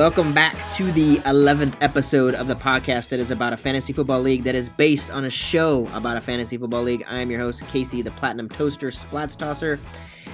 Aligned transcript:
Welcome 0.00 0.32
back 0.32 0.56
to 0.76 0.90
the 0.92 1.18
11th 1.18 1.74
episode 1.82 2.34
of 2.34 2.46
the 2.46 2.54
podcast 2.54 3.10
that 3.10 3.20
is 3.20 3.30
about 3.30 3.52
a 3.52 3.56
fantasy 3.58 3.92
football 3.92 4.22
league 4.22 4.44
that 4.44 4.54
is 4.54 4.66
based 4.66 5.10
on 5.10 5.26
a 5.26 5.30
show 5.30 5.86
about 5.88 6.16
a 6.16 6.22
fantasy 6.22 6.56
football 6.56 6.82
league. 6.82 7.04
I 7.06 7.20
am 7.20 7.30
your 7.30 7.38
host, 7.38 7.66
Casey, 7.66 8.00
the 8.00 8.10
Platinum 8.12 8.48
Toaster 8.48 8.88
Splats 8.88 9.36
Tosser. 9.36 9.78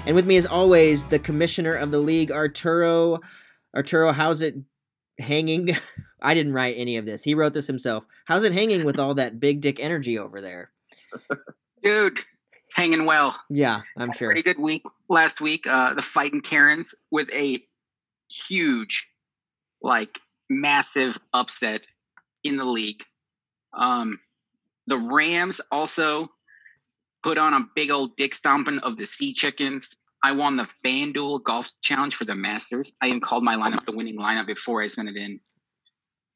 And 0.07 0.15
with 0.15 0.25
me, 0.25 0.37
as 0.37 0.47
always, 0.47 1.09
the 1.09 1.19
commissioner 1.19 1.75
of 1.75 1.91
the 1.91 1.99
league, 1.99 2.31
Arturo. 2.31 3.19
Arturo, 3.75 4.13
how's 4.13 4.41
it 4.41 4.55
hanging? 5.19 5.77
I 6.23 6.33
didn't 6.33 6.53
write 6.53 6.77
any 6.79 6.97
of 6.97 7.05
this. 7.05 7.25
He 7.25 7.35
wrote 7.35 7.53
this 7.53 7.67
himself. 7.67 8.07
How's 8.27 8.45
it 8.45 8.53
hanging 8.53 8.85
with 8.85 9.01
all 9.01 9.15
that 9.15 9.41
big 9.41 9.63
dick 9.63 9.81
energy 9.81 10.17
over 10.17 10.41
there? 10.41 10.71
Dude, 11.83 12.21
hanging 12.73 13.05
well. 13.05 13.37
Yeah, 13.51 13.81
I'm 13.99 14.13
sure. 14.13 14.29
Pretty 14.29 14.45
good 14.45 14.61
week 14.61 14.85
last 15.09 15.41
week. 15.41 15.67
Uh, 15.67 15.93
the 15.93 16.03
fighting 16.03 16.41
Karens 16.41 16.95
with 17.11 17.29
a 17.33 17.67
huge 18.31 19.09
like 19.87 20.19
massive 20.51 21.17
upset 21.33 21.83
in 22.43 22.57
the 22.57 22.65
league. 22.65 23.05
Um, 23.73 24.19
the 24.89 24.99
Rams 24.99 25.61
also 25.71 26.29
put 27.23 27.39
on 27.39 27.55
a 27.55 27.67
big 27.75 27.91
old 27.91 28.17
dick 28.17 28.35
stomping 28.35 28.81
of 28.81 28.97
the 28.97 29.07
Sea 29.07 29.33
Chickens. 29.33 29.97
I 30.25 30.33
won 30.33 30.57
the 30.57 30.69
FanDuel 30.85 31.45
Golf 31.45 31.71
Challenge 31.83 32.15
for 32.15 32.25
the 32.25 32.35
Masters. 32.35 32.93
I 33.01 33.07
even 33.07 33.21
called 33.21 33.45
my 33.45 33.55
lineup 33.55 33.85
the 33.85 33.97
winning 33.97 34.19
lineup 34.19 34.47
before 34.47 34.83
I 34.83 34.89
sent 34.89 35.09
it 35.09 35.17
in. 35.17 35.41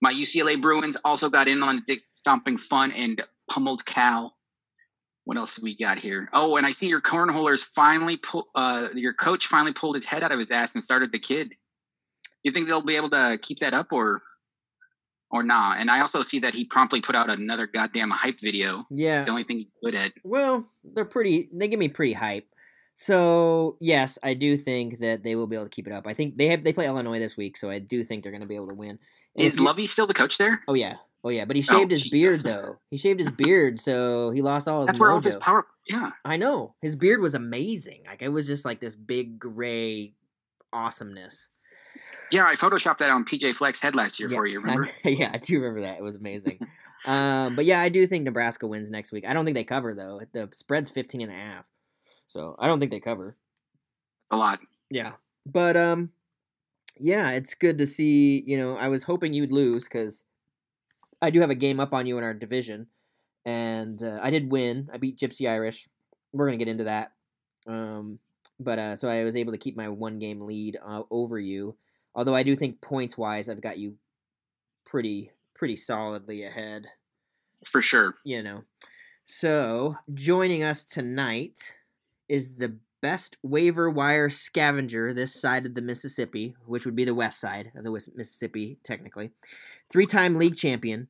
My 0.01 0.13
UCLA 0.13 0.61
Bruins 0.63 0.97
also 1.05 1.29
got 1.29 1.49
in 1.49 1.63
on 1.63 1.77
the 1.77 1.83
dick 1.87 2.01
stomping 2.15 2.57
fun 2.57 2.93
and 2.93 3.21
pummeled 3.51 3.85
Cal. 3.85 4.37
What 5.25 5.37
else 5.37 5.61
we 5.61 5.77
got 5.77 5.99
here? 5.99 6.29
Oh, 6.33 6.57
and 6.57 6.65
I 6.65 6.71
see 6.71 6.87
your 6.87 7.01
cornholers 7.01 7.65
finally 7.75 8.17
pull. 8.17 8.49
Uh, 8.55 8.89
your 8.95 9.13
coach 9.13 9.49
finally 9.49 9.73
pulled 9.73 9.97
his 9.97 10.05
head 10.05 10.23
out 10.23 10.33
of 10.33 10.39
his 10.39 10.51
ass 10.51 10.75
and 10.75 10.85
started 10.85 11.13
the 11.13 11.19
kid. 11.19 11.55
You 12.43 12.53
think 12.53 12.67
they'll 12.69 12.85
be 12.85 12.97
able 12.97 13.11
to 13.11 13.39
keep 13.43 13.59
that 13.61 13.75
up 13.75 13.89
or 13.93 14.23
or 15.31 15.43
not? 15.43 15.79
And 15.79 15.91
I 15.91 16.01
also 16.01 16.23
see 16.23 16.41
that 16.41 16.55
he 16.55 16.65
promptly 16.65 17.01
put 17.01 17.15
out 17.15 17.31
another 17.31 17.67
goddamn 17.67 18.11
hype 18.11 18.41
video. 18.41 18.85
Yeah. 18.91 19.19
It's 19.19 19.27
the 19.27 19.31
only 19.33 19.45
thing 19.45 19.59
he's 19.59 19.73
good 19.85 19.95
at. 19.95 20.13
Well, 20.25 20.67
they're 20.83 21.05
pretty. 21.05 21.49
They 21.53 21.69
give 21.69 21.79
me 21.79 21.89
pretty 21.89 22.15
hype. 22.15 22.47
So 22.97 23.77
yes, 23.81 24.19
I 24.23 24.35
do 24.35 24.57
think 24.57 25.01
that 25.01 25.23
they 25.23 25.35
will 25.35 25.47
be 25.47 25.57
able 25.57 25.65
to 25.67 25.71
keep 25.71 25.87
it 25.87 25.93
up. 25.93 26.07
I 26.07 26.13
think 26.15 26.37
they 26.37 26.49
have 26.49 26.65
they 26.65 26.73
play 26.73 26.87
Illinois 26.87 27.19
this 27.19 27.37
week, 27.37 27.57
so 27.57 27.71
I 27.71 27.79
do 27.79 28.03
think 28.05 28.23
they're 28.23 28.33
going 28.33 28.43
to 28.43 28.47
be 28.49 28.57
able 28.57 28.69
to 28.69 28.75
win. 28.75 28.99
And 29.37 29.47
Is 29.47 29.59
Lovie 29.59 29.87
still 29.87 30.07
the 30.07 30.13
coach 30.15 30.37
there? 30.37 30.61
Oh 30.69 30.75
yeah, 30.75 30.97
oh 31.25 31.31
yeah, 31.31 31.47
but 31.47 31.57
he 31.57 31.63
Oh, 31.71 31.79
shaved 31.79 31.93
his 31.93 32.03
Jesus. 32.03 32.11
beard 32.11 32.41
though. 32.43 32.79
He 32.91 32.99
shaved 32.99 33.21
his 33.21 33.31
beard, 33.31 33.79
so 33.79 34.31
he 34.33 34.43
lost 34.43 34.69
all 34.69 34.81
his 34.81 34.89
That's 34.89 35.01
where 35.01 35.13
all 35.13 35.21
his 35.23 35.37
power. 35.37 35.67
Yeah. 35.89 36.11
I 36.27 36.37
know 36.37 36.75
his 36.83 36.95
beard 36.95 37.21
was 37.21 37.35
amazing. 37.35 38.03
Like 38.07 38.21
it 38.21 38.29
was 38.29 38.47
just 38.47 38.67
like 38.67 38.81
this 38.81 38.97
big 38.97 39.39
gray 39.39 40.13
awesomeness. 40.73 41.49
Yeah, 42.31 42.47
I 42.47 42.55
photoshopped 42.55 42.99
that 42.99 43.11
on 43.11 43.25
PJ 43.25 43.57
Fleck's 43.57 43.81
head 43.81 43.95
last 43.95 44.21
year 44.21 44.29
yeah, 44.31 44.37
for 44.37 44.47
you. 44.47 44.61
Remember? 44.61 44.89
I, 45.05 45.09
yeah, 45.09 45.31
I 45.33 45.39
do 45.39 45.61
remember 45.61 45.83
that. 45.83 45.99
It 45.99 46.03
was 46.03 46.17
amazing. 46.17 46.59
um, 47.07 47.57
but 47.57 47.65
yeah, 47.65 47.81
I 47.81 47.89
do 47.89 48.07
think 48.07 48.25
Nebraska 48.25 48.67
wins 48.67 48.91
next 48.91 49.13
week. 49.13 49.25
I 49.27 49.33
don't 49.33 49.45
think 49.45 49.57
they 49.57 49.65
cover 49.65 49.95
though. 49.95 50.21
The 50.33 50.49
spread's 50.53 50.91
15 50.91 51.23
and 51.23 51.33
a 51.33 51.35
half. 51.35 51.65
So 52.29 52.55
I 52.59 52.69
don't 52.69 52.79
think 52.79 52.93
they 52.93 53.01
cover. 53.01 53.37
a 54.31 54.37
lot. 54.37 54.61
Yeah. 54.89 55.13
But 55.45 55.77
um 55.77 56.11
yeah, 56.99 57.31
it's 57.31 57.55
good 57.55 57.79
to 57.79 57.87
see, 57.87 58.45
you 58.47 58.59
know, 58.59 58.77
I 58.77 58.89
was 58.89 59.05
hoping 59.05 59.33
you'd 59.33 59.53
lose 59.53 59.89
cuz 59.89 60.25
I 61.21 61.31
do 61.31 61.41
have 61.41 61.51
a 61.51 61.55
game 61.55 61.81
up 61.81 61.93
on 61.93 62.07
you 62.07 62.19
in 62.19 62.25
our 62.25 62.35
division 62.35 62.87
and 63.45 64.03
uh, 64.03 64.21
I 64.23 64.31
did 64.31 64.51
win. 64.51 64.89
I 64.93 64.99
beat 64.99 65.19
Gypsy 65.19 65.51
Irish. 65.51 65.89
We're 66.33 66.47
going 66.47 66.59
to 66.59 66.65
get 66.65 66.71
into 66.71 66.85
that. 66.85 67.13
Um 67.67 68.21
but 68.61 68.79
uh 68.79 68.95
so 68.95 69.09
I 69.09 69.25
was 69.25 69.37
able 69.37 69.53
to 69.53 69.59
keep 69.59 69.77
my 69.77 69.89
one 69.89 70.21
game 70.21 70.43
lead 70.43 70.79
uh, 70.85 71.03
over 71.11 71.39
you. 71.39 71.77
Although 72.15 72.35
I 72.35 72.43
do 72.43 72.57
think 72.57 72.81
points 72.81 73.17
wise 73.17 73.49
I've 73.49 73.61
got 73.61 73.79
you 73.79 73.97
pretty 74.85 75.31
pretty 75.55 75.77
solidly 75.77 76.43
ahead 76.45 76.87
For 77.67 77.83
sure. 77.83 78.15
you 78.25 78.43
know. 78.43 78.63
So, 79.25 79.97
joining 80.13 80.63
us 80.63 80.85
tonight 80.85 81.77
is 82.29 82.57
the 82.57 82.79
best 83.01 83.37
waiver 83.43 83.89
wire 83.89 84.29
scavenger 84.29 85.15
this 85.15 85.41
side 85.41 85.67
of 85.67 85.75
the 85.75 85.83
Mississippi, 85.83 86.57
which 86.67 86.85
would 86.85 86.97
be 86.97 87.05
the 87.05 87.15
west 87.15 87.41
side 87.41 87.71
of 87.77 87.85
the 87.85 87.91
Mississippi, 87.91 88.79
technically. 88.83 89.31
Three 89.89 90.07
time 90.07 90.37
league 90.37 90.57
champion, 90.57 91.09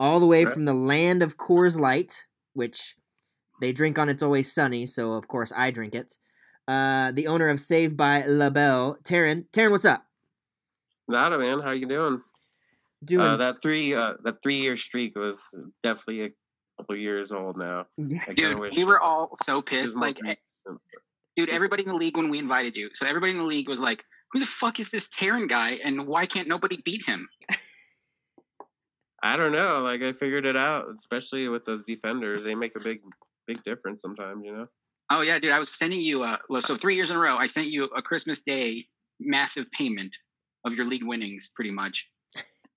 all 0.00 0.20
the 0.20 0.26
way 0.26 0.44
from 0.44 0.64
the 0.64 0.74
land 0.74 1.22
of 1.22 1.36
Coors 1.36 1.78
Light, 1.78 2.26
which 2.54 2.96
they 3.60 3.72
drink 3.72 3.98
on 3.98 4.08
It's 4.08 4.22
Always 4.22 4.52
Sunny, 4.52 4.86
so 4.86 5.12
of 5.12 5.28
course 5.28 5.52
I 5.56 5.70
drink 5.70 5.94
it. 5.94 6.16
Uh, 6.66 7.12
the 7.12 7.26
owner 7.26 7.48
of 7.48 7.60
Saved 7.60 7.96
by 7.96 8.24
La 8.24 8.50
Belle, 8.50 8.98
Teryn. 9.04 9.44
Teryn, 9.52 9.70
what's 9.70 9.84
up? 9.84 10.06
Nada, 11.08 11.38
man. 11.38 11.60
How 11.60 11.72
you 11.72 11.86
doing? 11.86 12.20
Doing 13.04 13.26
Uh, 13.26 13.36
that 13.36 13.62
three 13.62 13.94
uh, 13.94 14.14
that 14.24 14.42
three 14.42 14.56
year 14.56 14.76
streak 14.76 15.16
was 15.16 15.54
definitely 15.82 16.24
a 16.26 16.30
couple 16.78 16.96
years 16.96 17.32
old 17.32 17.56
now. 17.58 17.86
Dude, 18.34 18.58
we 18.58 18.84
were 18.84 19.00
all 19.00 19.36
so 19.44 19.60
pissed. 19.60 19.96
Like, 19.96 20.18
dude, 21.36 21.50
everybody 21.50 21.82
in 21.82 21.88
the 21.88 21.94
league 21.94 22.16
when 22.16 22.30
we 22.30 22.38
invited 22.38 22.76
you. 22.76 22.90
So 22.94 23.06
everybody 23.06 23.32
in 23.32 23.38
the 23.38 23.44
league 23.44 23.68
was 23.68 23.78
like, 23.78 24.04
"Who 24.32 24.40
the 24.40 24.46
fuck 24.46 24.80
is 24.80 24.90
this 24.90 25.08
Teryn 25.08 25.48
guy? 25.48 25.78
And 25.84 26.06
why 26.06 26.26
can't 26.26 26.48
nobody 26.48 26.80
beat 26.84 27.04
him?" 27.04 27.28
I 29.22 29.36
don't 29.36 29.52
know. 29.52 29.80
Like 29.80 30.02
I 30.02 30.12
figured 30.12 30.46
it 30.46 30.56
out, 30.56 30.86
especially 30.96 31.48
with 31.48 31.64
those 31.66 31.82
defenders. 31.82 32.42
They 32.44 32.54
make 32.54 32.76
a 32.76 32.80
big 32.80 33.00
big 33.46 33.62
difference 33.64 34.00
sometimes. 34.00 34.42
You 34.44 34.56
know. 34.56 34.66
Oh 35.10 35.20
yeah, 35.20 35.38
dude. 35.38 35.52
I 35.52 35.58
was 35.58 35.70
sending 35.70 36.00
you. 36.00 36.22
Uh, 36.22 36.38
so 36.60 36.76
three 36.76 36.96
years 36.96 37.10
in 37.10 37.16
a 37.16 37.20
row, 37.20 37.36
I 37.36 37.46
sent 37.46 37.66
you 37.66 37.84
a 37.84 38.00
Christmas 38.00 38.40
Day 38.40 38.88
massive 39.20 39.70
payment 39.70 40.16
of 40.64 40.72
your 40.74 40.86
league 40.86 41.04
winnings, 41.04 41.50
pretty 41.54 41.70
much. 41.70 42.08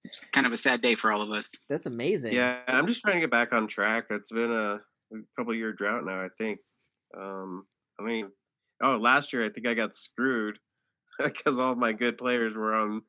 It's 0.04 0.22
kind 0.32 0.48
of 0.48 0.54
a 0.54 0.58
sad 0.58 0.82
day 0.82 0.96
for 0.96 1.12
all 1.12 1.22
of 1.22 1.32
us. 1.32 1.52
That's 1.70 1.86
amazing. 1.86 2.34
Yeah, 2.34 2.60
I'm 2.68 2.88
just 2.88 3.02
trying 3.02 3.16
to 3.16 3.22
get 3.22 3.32
back 3.32 3.52
on 3.52 3.68
track. 3.68 4.06
It's 4.10 4.32
been 4.32 4.52
a, 4.52 4.76
a 5.16 5.20
couple 5.38 5.54
year 5.54 5.74
drought 5.74 6.06
now. 6.06 6.22
I 6.24 6.30
think. 6.38 6.60
Um, 7.18 7.66
I 8.00 8.04
mean, 8.04 8.30
oh, 8.82 8.98
last 8.98 9.34
year 9.34 9.46
I 9.46 9.50
think 9.50 9.68
I 9.68 9.74
got 9.74 9.96
screwed 9.96 10.60
because 11.24 11.60
all 11.60 11.76
my 11.76 11.92
good 11.94 12.18
players 12.18 12.56
were 12.56 12.74
on. 12.76 13.02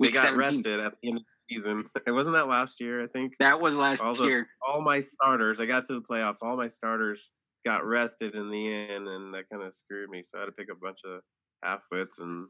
They 0.00 0.10
got 0.10 0.24
17. 0.24 0.38
rested 0.38 0.80
at 0.80 0.92
the 1.02 1.08
end 1.10 1.18
of 1.18 1.24
the 1.24 1.54
season. 1.56 1.84
It 2.06 2.10
wasn't 2.10 2.34
that 2.34 2.48
last 2.48 2.80
year. 2.80 3.02
I 3.02 3.06
think. 3.06 3.32
That 3.40 3.60
was 3.60 3.74
last 3.76 4.02
All 4.02 4.12
the- 4.14 4.24
year. 4.24 4.46
all 4.66 4.82
my 4.82 5.00
starters, 5.00 5.60
I 5.60 5.66
got 5.66 5.86
to 5.86 5.94
the 5.94 6.02
playoffs, 6.02 6.42
all 6.42 6.56
my 6.56 6.68
starters 6.68 7.30
got 7.64 7.84
rested 7.86 8.34
in 8.34 8.50
the 8.50 8.74
end, 8.94 9.08
and 9.08 9.32
that 9.32 9.44
kind 9.50 9.62
of 9.62 9.72
screwed 9.72 10.10
me. 10.10 10.22
So 10.24 10.36
I 10.36 10.40
had 10.42 10.46
to 10.46 10.52
pick 10.52 10.68
a 10.70 10.74
bunch 10.74 10.98
of 11.06 11.20
half 11.62 11.80
wits 11.90 12.18
and 12.18 12.48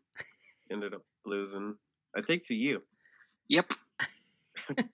ended 0.73 0.95
up 0.95 1.03
losing. 1.27 1.77
I 2.17 2.23
think 2.23 2.47
to 2.49 2.55
you. 2.55 2.83
Yep. 3.49 3.73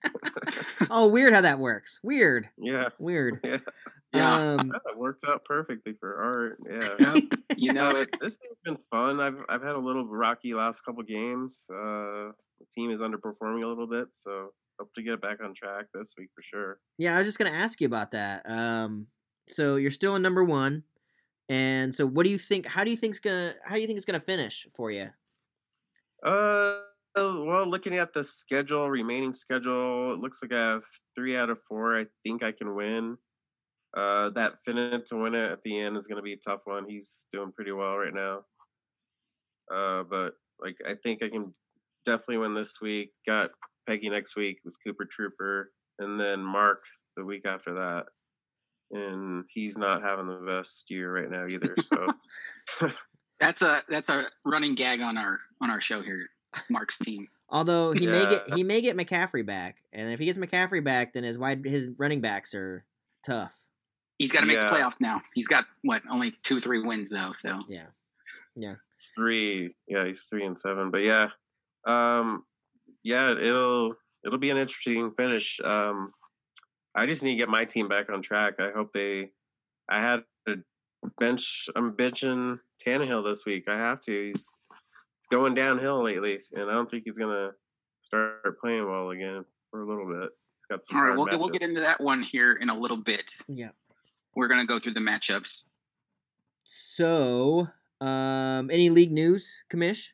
Oh, 0.89 1.07
weird 1.07 1.33
how 1.33 1.41
that 1.41 1.59
works. 1.59 1.99
Weird. 2.03 2.49
Yeah. 2.57 2.89
Weird. 2.99 3.39
Yeah. 3.45 3.57
Yeah. 4.13 4.55
Um, 4.59 4.67
That 4.85 4.97
works 4.97 5.23
out 5.25 5.45
perfectly 5.45 5.93
for 5.97 6.17
art. 6.17 6.57
Yeah. 6.99 7.15
You 7.57 7.71
know 7.73 7.87
it. 7.89 8.09
This 8.19 8.37
thing's 8.37 8.57
been 8.65 8.77
fun. 8.89 9.19
I've 9.21 9.37
I've 9.47 9.61
had 9.61 9.75
a 9.75 9.79
little 9.79 10.05
rocky 10.05 10.53
last 10.53 10.81
couple 10.81 11.03
games. 11.03 11.65
Uh, 11.69 12.31
the 12.59 12.65
team 12.75 12.91
is 12.91 12.99
underperforming 13.01 13.63
a 13.63 13.67
little 13.67 13.87
bit, 13.87 14.07
so 14.15 14.51
hope 14.79 14.93
to 14.95 15.03
get 15.03 15.21
back 15.21 15.37
on 15.43 15.53
track 15.53 15.85
this 15.93 16.13
week 16.17 16.29
for 16.35 16.41
sure. 16.41 16.79
yeah, 16.97 17.15
I 17.15 17.19
was 17.19 17.27
just 17.27 17.37
gonna 17.37 17.51
ask 17.51 17.79
you 17.79 17.87
about 17.87 18.11
that. 18.11 18.49
Um, 18.49 19.07
so 19.47 19.75
you're 19.77 19.91
still 19.91 20.15
in 20.15 20.21
number 20.23 20.43
one, 20.43 20.83
and 21.49 21.93
so 21.95 22.05
what 22.07 22.23
do 22.23 22.29
you 22.29 22.37
think? 22.39 22.65
How 22.65 22.83
do 22.83 22.89
you 22.91 22.97
think's 22.97 23.19
gonna? 23.19 23.53
How 23.63 23.75
do 23.75 23.81
you 23.81 23.87
think 23.87 23.97
it's 23.97 24.05
gonna 24.05 24.19
finish 24.19 24.67
for 24.75 24.89
you? 24.91 25.09
Uh, 26.25 26.79
well, 27.15 27.65
looking 27.65 27.97
at 27.97 28.13
the 28.13 28.23
schedule, 28.23 28.89
remaining 28.89 29.33
schedule, 29.33 30.13
it 30.13 30.19
looks 30.19 30.39
like 30.41 30.53
I 30.53 30.71
have 30.73 30.83
three 31.15 31.35
out 31.37 31.49
of 31.49 31.59
four. 31.67 31.99
I 31.99 32.05
think 32.23 32.43
I 32.43 32.51
can 32.51 32.75
win. 32.75 33.17
Uh, 33.95 34.29
that 34.29 34.53
Finnan 34.65 35.05
to 35.07 35.15
win 35.17 35.35
it 35.35 35.51
at 35.51 35.63
the 35.63 35.77
end 35.79 35.97
is 35.97 36.07
going 36.07 36.17
to 36.17 36.23
be 36.23 36.33
a 36.33 36.37
tough 36.37 36.61
one. 36.63 36.85
He's 36.87 37.25
doing 37.31 37.51
pretty 37.51 37.73
well 37.73 37.97
right 37.97 38.13
now. 38.13 38.43
Uh, 39.73 40.03
but 40.03 40.31
like 40.61 40.77
I 40.87 40.95
think 41.03 41.21
I 41.23 41.29
can 41.29 41.53
definitely 42.05 42.37
win 42.37 42.53
this 42.53 42.79
week. 42.81 43.11
Got 43.27 43.51
Peggy 43.87 44.09
next 44.09 44.35
week 44.37 44.59
with 44.63 44.75
Cooper 44.85 45.05
Trooper, 45.05 45.71
and 45.99 46.19
then 46.19 46.39
Mark 46.39 46.83
the 47.17 47.25
week 47.25 47.45
after 47.45 47.73
that. 47.73 48.05
And 48.91 49.45
he's 49.53 49.77
not 49.77 50.01
having 50.01 50.27
the 50.27 50.35
best 50.45 50.85
year 50.89 51.13
right 51.13 51.29
now 51.29 51.47
either. 51.47 51.75
So 51.89 52.87
That's 53.41 53.63
a 53.63 53.83
that's 53.89 54.09
a 54.11 54.27
running 54.45 54.75
gag 54.75 55.01
on 55.01 55.17
our 55.17 55.39
on 55.61 55.69
our 55.69 55.81
show 55.81 56.01
here, 56.01 56.27
Mark's 56.69 56.97
team. 56.97 57.27
Although 57.49 57.91
he 57.91 58.07
may 58.07 58.25
get 58.27 58.53
he 58.53 58.63
may 58.63 58.81
get 58.81 58.95
McCaffrey 58.95 59.45
back, 59.45 59.83
and 59.91 60.11
if 60.13 60.19
he 60.19 60.25
gets 60.25 60.37
McCaffrey 60.37 60.81
back, 60.83 61.13
then 61.13 61.23
his 61.23 61.37
wide 61.37 61.65
his 61.65 61.89
running 61.97 62.21
backs 62.21 62.55
are 62.55 62.85
tough. 63.25 63.59
He's 64.17 64.31
got 64.31 64.41
to 64.41 64.45
make 64.45 64.61
the 64.61 64.67
playoffs 64.67 65.01
now. 65.01 65.21
He's 65.33 65.47
got 65.47 65.65
what 65.81 66.01
only 66.09 66.33
two 66.43 66.61
three 66.61 66.81
wins 66.81 67.09
though. 67.09 67.33
So 67.37 67.59
Yeah, 67.67 67.87
yeah. 68.55 68.75
three 69.15 69.75
yeah 69.87 70.05
he's 70.05 70.21
three 70.29 70.45
and 70.45 70.59
seven 70.59 70.91
but 70.91 70.99
yeah 70.99 71.27
um 71.87 72.43
yeah 73.03 73.31
it'll 73.31 73.95
it'll 74.25 74.37
be 74.37 74.49
an 74.51 74.57
interesting 74.57 75.11
finish 75.17 75.59
um 75.63 76.13
i 76.95 77.05
just 77.05 77.23
need 77.23 77.31
to 77.31 77.37
get 77.37 77.49
my 77.49 77.65
team 77.65 77.87
back 77.87 78.09
on 78.11 78.21
track 78.21 78.55
i 78.59 78.69
hope 78.71 78.91
they 78.93 79.31
i 79.89 79.99
had 79.99 80.19
a 80.47 80.53
bench 81.17 81.67
i'm 81.75 81.93
benching 81.93 82.59
Tannehill 82.85 83.27
this 83.27 83.43
week 83.45 83.67
i 83.67 83.75
have 83.75 84.01
to 84.01 84.27
he's 84.27 84.35
it's 84.35 84.51
going 85.31 85.55
downhill 85.55 86.03
lately 86.03 86.37
and 86.53 86.69
i 86.69 86.73
don't 86.73 86.91
think 86.91 87.03
he's 87.05 87.17
gonna 87.17 87.51
start 88.01 88.59
playing 88.59 88.85
well 88.85 89.11
again 89.11 89.45
for 89.69 89.81
a 89.81 89.87
little 89.87 90.05
bit. 90.05 90.29
Got 90.69 90.85
some 90.85 90.97
All 90.97 91.03
right, 91.03 91.17
we'll 91.17 91.25
get, 91.25 91.39
we'll 91.39 91.49
get 91.49 91.61
into 91.61 91.81
that 91.81 91.99
one 91.99 92.21
here 92.21 92.53
in 92.53 92.69
a 92.69 92.77
little 92.77 92.97
bit. 92.97 93.33
Yeah. 93.47 93.69
We're 94.35 94.47
gonna 94.47 94.65
go 94.65 94.79
through 94.79 94.93
the 94.93 94.99
matchups. 94.99 95.63
So, 96.63 97.67
um, 97.99 98.69
any 98.69 98.89
league 98.89 99.11
news, 99.11 99.63
Commish? 99.71 100.09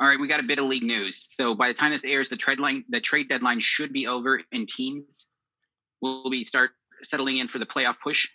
All 0.00 0.08
right, 0.08 0.18
we 0.18 0.28
got 0.28 0.40
a 0.40 0.44
bit 0.44 0.58
of 0.58 0.66
league 0.66 0.84
news. 0.84 1.26
So 1.30 1.54
by 1.54 1.68
the 1.68 1.74
time 1.74 1.90
this 1.90 2.04
airs, 2.04 2.28
the 2.28 2.36
trade 2.36 2.60
line, 2.60 2.84
the 2.88 3.00
trade 3.00 3.28
deadline 3.28 3.60
should 3.60 3.92
be 3.92 4.06
over, 4.06 4.40
and 4.52 4.68
teams 4.68 5.26
will 6.00 6.30
be 6.30 6.44
start 6.44 6.70
settling 7.02 7.38
in 7.38 7.48
for 7.48 7.58
the 7.58 7.66
playoff 7.66 7.96
push. 8.02 8.28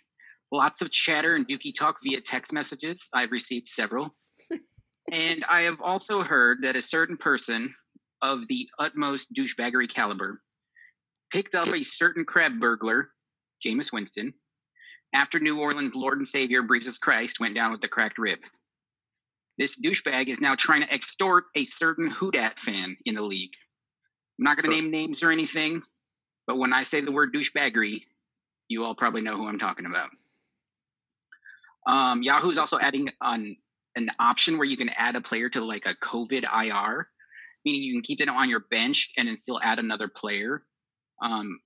Lots 0.52 0.82
of 0.82 0.90
chatter 0.90 1.34
and 1.34 1.48
dookie 1.48 1.74
talk 1.74 1.96
via 2.04 2.20
text 2.20 2.52
messages. 2.52 3.08
I've 3.12 3.32
received 3.32 3.68
several, 3.68 4.14
and 5.12 5.44
I 5.48 5.62
have 5.62 5.80
also 5.80 6.22
heard 6.22 6.62
that 6.62 6.76
a 6.76 6.82
certain 6.82 7.16
person 7.16 7.74
of 8.22 8.48
the 8.48 8.68
utmost 8.78 9.32
douchebaggery 9.34 9.88
caliber 9.88 10.40
picked 11.30 11.54
up 11.54 11.68
a 11.68 11.82
certain 11.82 12.24
crab 12.24 12.58
burglar, 12.58 13.10
Jameis 13.64 13.92
Winston, 13.92 14.32
after 15.12 15.38
New 15.38 15.60
Orleans 15.60 15.94
Lord 15.94 16.18
and 16.18 16.28
Savior 16.28 16.62
Jesus 16.62 16.98
Christ 16.98 17.40
went 17.40 17.54
down 17.54 17.72
with 17.72 17.80
the 17.80 17.88
cracked 17.88 18.18
rib. 18.18 18.38
This 19.58 19.78
douchebag 19.78 20.28
is 20.28 20.40
now 20.40 20.54
trying 20.54 20.82
to 20.82 20.92
extort 20.92 21.44
a 21.54 21.64
certain 21.64 22.10
Houdat 22.10 22.58
fan 22.58 22.96
in 23.04 23.14
the 23.14 23.22
league. 23.22 23.54
I'm 24.38 24.44
not 24.44 24.56
going 24.56 24.70
to 24.70 24.74
Sure. 24.74 24.82
name 24.82 24.90
names 24.90 25.22
or 25.22 25.30
anything, 25.30 25.82
but 26.46 26.56
when 26.56 26.72
I 26.72 26.82
say 26.82 27.00
the 27.00 27.12
word 27.12 27.32
douchebaggery, 27.32 28.04
you 28.68 28.82
all 28.84 28.94
probably 28.94 29.20
know 29.20 29.36
who 29.36 29.46
I'm 29.46 29.58
talking 29.58 29.86
about. 29.86 30.10
Um, 31.86 32.22
Yahoo's 32.22 32.58
also 32.58 32.78
adding 32.78 33.10
an 33.20 33.56
an 33.96 34.10
option 34.18 34.58
where 34.58 34.66
you 34.66 34.76
can 34.76 34.88
add 34.90 35.16
a 35.16 35.20
player 35.20 35.48
to 35.50 35.64
like 35.64 35.86
a 35.86 35.94
COVID 35.94 36.42
IR, 36.42 37.08
meaning 37.64 37.82
you 37.82 37.92
can 37.94 38.02
keep 38.02 38.18
them 38.18 38.30
on 38.30 38.48
your 38.48 38.60
bench 38.70 39.10
and 39.16 39.28
then 39.28 39.36
still 39.36 39.60
add 39.62 39.78
another 39.78 40.08
player. 40.08 40.64
Um, 41.22 41.60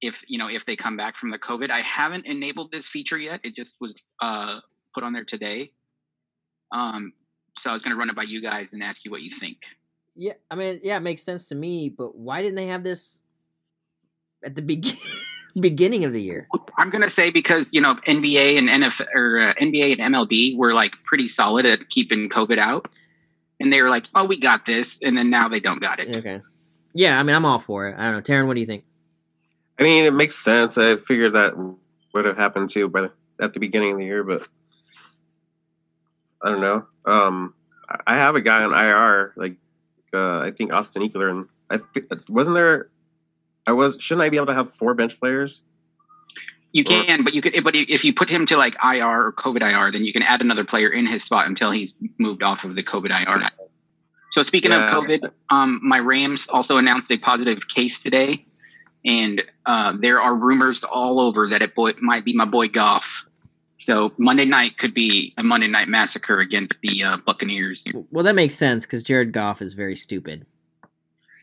if 0.00 0.22
you 0.26 0.38
know 0.38 0.48
if 0.48 0.66
they 0.66 0.76
come 0.76 0.96
back 0.96 1.16
from 1.16 1.30
the 1.30 1.38
COVID, 1.38 1.70
I 1.70 1.80
haven't 1.80 2.26
enabled 2.26 2.72
this 2.72 2.88
feature 2.88 3.18
yet. 3.18 3.40
It 3.44 3.54
just 3.54 3.76
was 3.80 3.94
uh, 4.20 4.60
put 4.94 5.04
on 5.04 5.12
there 5.12 5.24
today. 5.24 5.72
Um, 6.72 7.12
so 7.58 7.70
I 7.70 7.72
was 7.72 7.82
going 7.82 7.92
to 7.92 7.98
run 7.98 8.10
it 8.10 8.16
by 8.16 8.24
you 8.24 8.42
guys 8.42 8.72
and 8.72 8.82
ask 8.82 9.04
you 9.04 9.10
what 9.10 9.22
you 9.22 9.30
think. 9.30 9.58
Yeah, 10.16 10.34
I 10.50 10.54
mean, 10.54 10.80
yeah, 10.82 10.96
it 10.96 11.02
makes 11.02 11.22
sense 11.22 11.48
to 11.48 11.54
me, 11.54 11.88
but 11.88 12.16
why 12.16 12.42
didn't 12.42 12.56
they 12.56 12.66
have 12.66 12.84
this 12.84 13.20
at 14.44 14.54
the 14.54 14.62
begin- 14.62 14.96
beginning 15.60 16.04
of 16.04 16.12
the 16.12 16.20
year? 16.22 16.48
I'm 16.78 16.90
going 16.90 17.02
to 17.02 17.10
say 17.10 17.30
because 17.30 17.72
you 17.72 17.80
know 17.80 17.94
NBA 18.06 18.58
and 18.58 18.68
NFL 18.68 19.06
or 19.14 19.38
uh, 19.40 19.54
NBA 19.54 19.98
and 20.00 20.14
MLB 20.14 20.56
were 20.56 20.72
like 20.72 20.92
pretty 21.04 21.28
solid 21.28 21.64
at 21.66 21.88
keeping 21.88 22.28
COVID 22.28 22.58
out, 22.58 22.88
and 23.60 23.72
they 23.72 23.80
were 23.82 23.90
like, 23.90 24.06
"Oh, 24.14 24.24
we 24.24 24.38
got 24.38 24.66
this," 24.66 24.98
and 25.02 25.16
then 25.16 25.30
now 25.30 25.48
they 25.48 25.60
don't 25.60 25.80
got 25.80 26.00
it. 26.00 26.14
Okay. 26.16 26.40
Yeah, 26.92 27.18
I 27.18 27.22
mean, 27.22 27.34
I'm 27.34 27.44
all 27.44 27.58
for 27.58 27.88
it. 27.88 27.96
I 27.98 28.04
don't 28.04 28.14
know, 28.14 28.20
Teryn. 28.20 28.46
What 28.46 28.54
do 28.54 28.60
you 28.60 28.66
think? 28.66 28.84
I 29.78 29.82
mean, 29.82 30.04
it 30.04 30.12
makes 30.12 30.36
sense. 30.38 30.78
I 30.78 30.96
figured 30.96 31.32
that 31.32 31.54
would 32.12 32.24
have 32.24 32.36
happened 32.36 32.70
too, 32.70 32.88
by 32.88 33.00
the, 33.02 33.12
at 33.40 33.52
the 33.52 33.58
beginning 33.60 33.92
of 33.92 33.98
the 33.98 34.04
year, 34.04 34.22
but 34.22 34.46
I 36.42 36.50
don't 36.50 36.60
know. 36.60 36.86
Um, 37.04 37.54
I- 37.88 38.00
I 38.06 38.16
have 38.16 38.34
a 38.36 38.40
guy 38.40 38.62
on 38.64 38.72
IR, 38.72 39.32
like 39.36 39.56
uh, 40.12 40.38
I 40.40 40.52
think 40.52 40.72
Austin 40.72 41.02
Ekeler, 41.02 41.30
and 41.30 41.46
I 41.70 41.78
thi- 41.78 42.06
wasn't 42.28 42.54
there. 42.56 42.88
I 43.66 43.72
was 43.72 43.96
shouldn't 44.00 44.24
I 44.24 44.28
be 44.28 44.36
able 44.36 44.46
to 44.46 44.54
have 44.54 44.72
four 44.72 44.94
bench 44.94 45.18
players? 45.18 45.62
You 46.72 46.82
Or- 46.82 47.04
can, 47.04 47.22
but 47.22 47.34
you 47.34 47.40
could, 47.40 47.62
but 47.62 47.76
if 47.76 48.04
you 48.04 48.12
put 48.12 48.28
him 48.28 48.46
to 48.46 48.56
like 48.56 48.74
IR 48.82 49.26
or 49.26 49.32
COVID 49.32 49.62
IR, 49.62 49.92
then 49.92 50.04
you 50.04 50.12
can 50.12 50.22
add 50.22 50.40
another 50.40 50.64
player 50.64 50.88
in 50.88 51.06
his 51.06 51.22
spot 51.22 51.46
until 51.46 51.70
he's 51.70 51.94
moved 52.18 52.42
off 52.42 52.64
of 52.64 52.74
the 52.74 52.82
COVID 52.82 53.10
IR. 53.10 53.48
So 54.32 54.42
speaking 54.42 54.72
of 54.72 54.82
COVID, 54.90 55.30
um, 55.50 55.78
my 55.84 56.00
Rams 56.00 56.48
also 56.48 56.76
announced 56.76 57.12
a 57.12 57.18
positive 57.18 57.68
case 57.68 58.02
today, 58.02 58.44
and 59.04 59.44
uh, 59.64 59.96
there 59.96 60.20
are 60.20 60.34
rumors 60.34 60.82
all 60.82 61.20
over 61.20 61.46
that 61.48 61.62
it 61.62 61.76
boy, 61.76 61.92
might 62.00 62.24
be 62.24 62.32
my 62.34 62.44
boy 62.44 62.66
Goff. 62.66 63.24
So 63.78 64.12
Monday 64.18 64.44
night 64.44 64.76
could 64.76 64.94
be 64.94 65.32
a 65.38 65.44
Monday 65.44 65.68
night 65.68 65.86
massacre 65.86 66.40
against 66.40 66.80
the 66.80 67.04
uh, 67.04 67.16
Buccaneers. 67.18 67.86
Well, 68.10 68.24
that 68.24 68.34
makes 68.34 68.56
sense 68.56 68.84
because 68.84 69.04
Jared 69.04 69.32
Goff 69.32 69.62
is 69.62 69.74
very 69.74 69.94
stupid. 69.94 70.46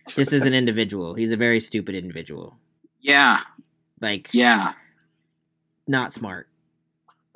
Just 0.07 0.33
as 0.33 0.45
an 0.45 0.53
individual, 0.53 1.13
he's 1.13 1.31
a 1.31 1.37
very 1.37 1.59
stupid 1.59 1.95
individual. 1.95 2.57
Yeah, 2.99 3.41
Like, 3.99 4.29
yeah. 4.33 4.73
not 5.87 6.11
smart. 6.13 6.47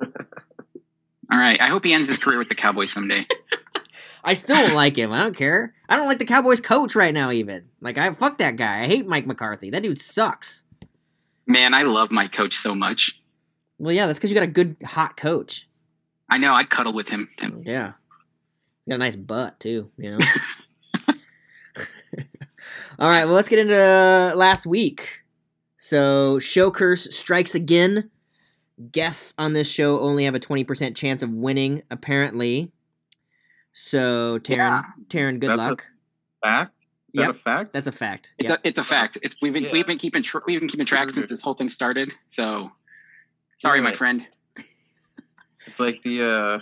All 0.00 1.38
right. 1.38 1.60
I 1.60 1.66
hope 1.68 1.84
he 1.84 1.92
ends 1.92 2.08
his 2.08 2.18
career 2.18 2.38
with 2.38 2.48
the 2.48 2.54
Cowboys 2.54 2.92
someday. 2.92 3.26
I 4.24 4.34
still 4.34 4.56
don't 4.56 4.74
like 4.74 4.96
him. 4.96 5.12
I 5.12 5.20
don't 5.20 5.36
care. 5.36 5.74
I 5.88 5.96
don't 5.96 6.06
like 6.08 6.18
the 6.18 6.24
Cowboys 6.24 6.60
coach 6.60 6.94
right 6.96 7.14
now. 7.14 7.30
Even 7.30 7.68
like, 7.80 7.98
I 7.98 8.12
fuck 8.14 8.38
that 8.38 8.56
guy. 8.56 8.82
I 8.82 8.86
hate 8.86 9.06
Mike 9.06 9.26
McCarthy. 9.26 9.70
That 9.70 9.82
dude 9.82 10.00
sucks. 10.00 10.64
Man, 11.46 11.74
I 11.74 11.82
love 11.82 12.10
my 12.10 12.26
coach 12.28 12.56
so 12.56 12.74
much. 12.74 13.20
Well, 13.78 13.92
yeah, 13.92 14.06
that's 14.06 14.18
because 14.18 14.30
you 14.30 14.34
got 14.34 14.42
a 14.42 14.48
good 14.48 14.76
hot 14.84 15.16
coach. 15.16 15.68
I 16.28 16.38
know 16.38 16.52
I'd 16.54 16.70
cuddle 16.70 16.92
with 16.94 17.08
him. 17.08 17.28
Yeah. 17.64 17.92
You 18.84 18.90
got 18.90 18.94
a 18.96 18.98
nice 18.98 19.16
butt 19.16 19.60
too, 19.60 19.90
you 19.96 20.12
know. 20.12 20.18
All 22.98 23.08
right, 23.08 23.24
well 23.24 23.34
let's 23.34 23.48
get 23.48 23.58
into 23.58 23.74
last 24.36 24.66
week. 24.66 25.22
So 25.76 26.38
show 26.38 26.70
curse 26.70 27.14
strikes 27.16 27.54
again. 27.54 28.10
Guests 28.92 29.32
on 29.38 29.52
this 29.54 29.70
show 29.70 30.00
only 30.00 30.24
have 30.24 30.34
a 30.34 30.40
twenty 30.40 30.64
percent 30.64 30.96
chance 30.96 31.22
of 31.22 31.30
winning, 31.30 31.82
apparently. 31.90 32.70
So 33.72 34.38
Teryn, 34.38 34.56
Yeah. 34.56 34.82
Teryn, 35.08 35.38
good 35.40 35.50
That's 35.50 35.60
a- 35.60 35.64
luck. 35.70 35.84
Fact? 36.42 36.72
Is 37.08 37.14
Yep. 37.14 37.26
that 37.26 37.30
a 37.30 37.34
fact? 37.38 37.72
That's 37.72 37.86
a 37.86 37.92
fact. 37.92 38.34
It's, 38.38 38.48
Yep. 38.50 38.60
a, 38.64 38.68
it's 38.68 38.78
a 38.78 38.84
fact. 38.84 39.18
It's 39.22 39.36
we've 39.40 39.52
been 39.52 39.64
Yeah. 39.64 39.72
we've 39.72 39.86
been 39.86 39.98
keeping 39.98 40.22
tr- 40.22 40.38
we've 40.46 40.60
been 40.60 40.68
keeping 40.68 40.86
track 40.86 41.10
since 41.10 41.28
this 41.30 41.40
whole 41.40 41.54
thing 41.54 41.70
started. 41.70 42.12
So 42.28 42.70
sorry, 43.56 43.80
my 43.80 43.92
friend. 43.92 44.26
It's 45.66 45.80
like 45.80 46.02
the 46.02 46.22
uh, 46.22 46.58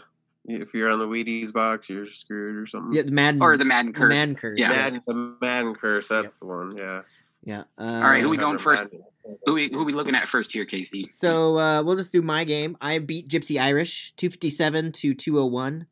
if 0.46 0.74
you're 0.74 0.90
on 0.90 0.98
the 0.98 1.06
Wheaties 1.06 1.52
box, 1.52 1.88
you're 1.88 2.10
screwed 2.10 2.56
or 2.56 2.66
something. 2.66 2.92
Yeah, 2.92 3.02
the 3.02 3.10
Madden 3.12 3.42
Or 3.42 3.56
the 3.56 3.64
Madden 3.64 3.92
the 3.92 3.98
curse. 3.98 4.08
Madden 4.10 4.34
curse. 4.34 4.58
Yeah. 4.58 4.68
Madden, 4.70 5.02
the 5.06 5.36
Madden 5.40 5.74
curse. 5.74 6.08
That's 6.08 6.38
the 6.38 6.46
one. 6.46 6.76
Yeah. 6.78 7.02
Yeah. 7.44 7.64
Uh, 7.78 7.82
All 7.82 8.00
right, 8.10 8.22
who 8.22 8.28
we 8.30 8.36
going 8.36 8.58
first? 8.58 8.82
Madden. 8.84 9.02
Who 9.46 9.54
we 9.54 9.70
who 9.72 9.84
we 9.84 9.92
looking 9.94 10.14
at 10.14 10.28
first 10.28 10.52
here, 10.52 10.64
Casey? 10.66 11.08
So 11.10 11.58
uh, 11.58 11.82
we'll 11.82 11.96
just 11.96 12.12
do 12.12 12.20
my 12.20 12.44
game. 12.44 12.76
I 12.80 12.98
beat 12.98 13.28
Gypsy 13.28 13.58
Irish, 13.60 14.12
two 14.16 14.28
fifty 14.28 14.50
seven 14.50 14.92
to 14.92 15.14
two 15.14 15.38
oh 15.38 15.46
one. 15.46 15.86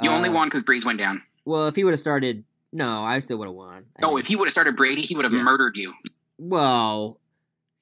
You 0.00 0.10
only 0.10 0.28
Uh, 0.30 0.32
won 0.32 0.48
because 0.48 0.62
Brees 0.64 0.84
went 0.84 0.98
down. 0.98 1.22
Well, 1.44 1.68
if 1.68 1.76
he 1.76 1.84
would 1.84 1.92
have 1.92 2.00
started, 2.00 2.42
no, 2.72 2.88
I 3.04 3.20
still 3.20 3.38
would 3.38 3.46
have 3.46 3.54
won. 3.54 3.84
I 3.98 4.04
Oh, 4.06 4.10
mean, 4.10 4.18
if 4.20 4.26
he 4.26 4.34
would 4.34 4.46
have 4.48 4.52
started 4.52 4.74
Brady, 4.76 5.02
he 5.02 5.14
would 5.14 5.24
have 5.24 5.32
Yeah. 5.34 5.42
murdered 5.44 5.76
you. 5.76 5.92
well, 6.38 7.20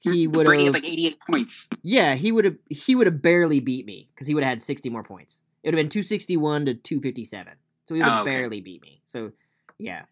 he 0.01 0.27
would 0.27 0.45
Brady 0.47 0.65
have. 0.67 0.75
had 0.75 0.83
like 0.83 0.93
88 0.93 1.19
points. 1.31 1.69
yeah, 1.83 2.15
he 2.15 2.31
would 2.33 2.45
have. 2.45 2.57
He 2.69 2.95
would 2.95 3.07
have 3.07 3.23
barely 3.23 3.61
beat 3.61 3.87
me 3.87 4.09
because 4.15 4.27
he 4.27 4.35
would 4.35 4.43
have 4.45 4.51
had 4.51 4.63
sixty 4.63 4.91
more 4.91 5.03
points. 5.03 5.41
It 5.63 5.69
would 5.69 5.75
have 5.75 5.79
been 5.85 5.89
two 5.91 6.03
sixty 6.03 6.37
one 6.37 6.65
to 6.67 6.75
two 6.75 7.01
fifty 7.01 7.25
seven. 7.25 7.55
So 7.87 7.95
he 7.95 8.01
would 8.01 8.09
have 8.09 8.19
Oh, 8.19 8.23
okay. 8.23 8.31
barely 8.39 8.61
beat 8.61 8.83
me. 8.83 9.03
So, 9.07 9.33
yeah, 9.79 10.05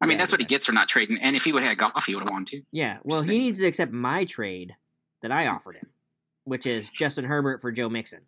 I 0.00 0.06
mean, 0.06 0.12
Yeah, 0.16 0.18
that's 0.22 0.32
what 0.32 0.40
he 0.40 0.46
gets 0.46 0.66
for 0.66 0.72
not 0.72 0.88
trading. 0.88 1.18
And 1.20 1.34
if 1.36 1.42
he 1.44 1.52
would 1.52 1.62
have 1.62 1.70
had 1.70 1.78
golf, 1.78 2.04
he 2.04 2.14
would 2.14 2.22
have 2.24 2.30
won 2.30 2.44
too. 2.44 2.62
yeah. 2.70 2.98
Well, 3.04 3.22
he 3.22 3.38
needs 3.38 3.58
to 3.58 3.66
accept 3.66 3.92
my 3.92 4.24
trade 4.24 4.76
that 5.22 5.32
I 5.32 5.48
offered 5.48 5.76
him, 5.76 5.88
which 6.44 6.64
is 6.66 6.90
Justin 6.90 7.24
Herbert 7.24 7.60
for 7.60 7.72
Joe 7.72 7.88
Mixon. 7.88 8.20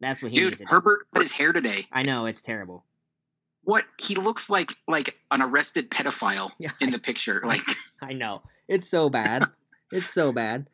That's 0.00 0.22
what 0.22 0.30
he 0.30 0.38
Dude, 0.38 0.50
needs 0.50 0.60
to 0.60 0.66
do. 0.66 0.70
Herbert 0.70 1.06
cut 1.12 1.22
his 1.22 1.32
hair 1.32 1.52
today. 1.52 1.88
I 1.90 2.04
know 2.04 2.26
it's 2.26 2.40
terrible. 2.42 2.84
What 3.64 3.84
he 3.98 4.14
looks 4.14 4.48
like 4.48 4.70
like 4.86 5.16
an 5.32 5.42
arrested 5.42 5.90
pedophile 5.90 6.52
Yeah. 6.58 6.70
in 6.80 6.90
the 6.92 6.98
picture. 7.00 7.42
Like 7.46 7.62
I 8.00 8.12
know. 8.12 8.42
It's 8.68 8.88
so 8.88 9.10
bad. 9.10 9.44
it's 9.90 10.08
so 10.08 10.30
bad. 10.32 10.68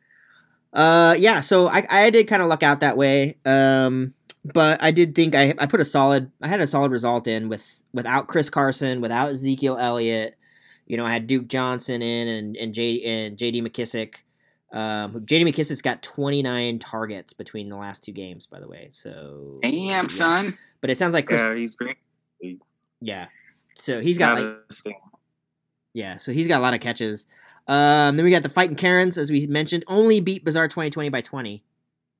Uh 0.71 1.15
yeah, 1.17 1.39
so 1.41 1.67
I 1.67 1.85
I 1.89 2.09
did 2.11 2.27
kind 2.27 2.41
of 2.43 2.47
luck 2.47 2.61
out 2.61 2.81
that 2.81 2.95
way. 2.97 3.37
Um 3.45 4.13
but 4.53 4.81
I 4.81 4.91
did 4.91 5.15
think 5.15 5.35
I 5.35 5.53
I 5.57 5.65
put 5.65 5.79
a 5.79 5.85
solid 5.85 6.31
I 6.41 6.47
had 6.47 6.59
a 6.59 6.67
solid 6.67 6.91
result 6.91 7.27
in 7.27 7.49
with 7.49 7.83
without 7.93 8.27
Chris 8.27 8.49
Carson, 8.49 9.01
without 9.01 9.31
Ezekiel 9.31 9.77
Elliott. 9.79 10.37
You 10.85 10.97
know, 10.97 11.05
I 11.05 11.13
had 11.13 11.27
Duke 11.27 11.47
Johnson 11.47 12.01
in 12.01 12.27
and 12.27 12.55
and 12.55 12.73
J 12.73 13.01
and 13.03 13.37
JD 13.37 13.61
McKissic. 13.61 14.15
Um 14.71 15.25
JD 15.25 15.47
McKissic's 15.47 15.81
got 15.81 16.03
29 16.03 16.79
targets 16.79 17.33
between 17.33 17.69
the 17.69 17.77
last 17.77 18.03
two 18.03 18.11
games, 18.11 18.45
by 18.45 18.59
the 18.59 18.67
way. 18.67 18.89
So 18.91 19.59
damn 19.63 19.73
yeah. 19.73 20.07
son. 20.07 20.57
But 20.81 20.89
it 20.91 20.97
sounds 20.97 21.13
like 21.13 21.25
Chris 21.25 21.41
Yeah, 21.41 21.55
he's 21.55 21.75
great. 21.75 21.97
yeah. 23.01 23.27
So 23.75 23.99
he's 24.01 24.17
got 24.17 24.39
like 24.39 24.95
yeah, 25.95 26.17
so 26.17 26.33
he's 26.33 26.47
got 26.47 26.59
a 26.59 26.61
lot 26.61 26.73
of 26.73 26.81
catches. 26.81 27.25
Um, 27.67 28.17
then 28.17 28.25
we 28.25 28.29
got 28.29 28.43
the 28.43 28.49
fighting 28.49 28.75
Karens, 28.75 29.17
as 29.17 29.31
we 29.31 29.47
mentioned. 29.47 29.85
Only 29.87 30.19
beat 30.19 30.43
Bizarre 30.43 30.67
2020 30.67 31.09
by 31.09 31.21
20. 31.21 31.63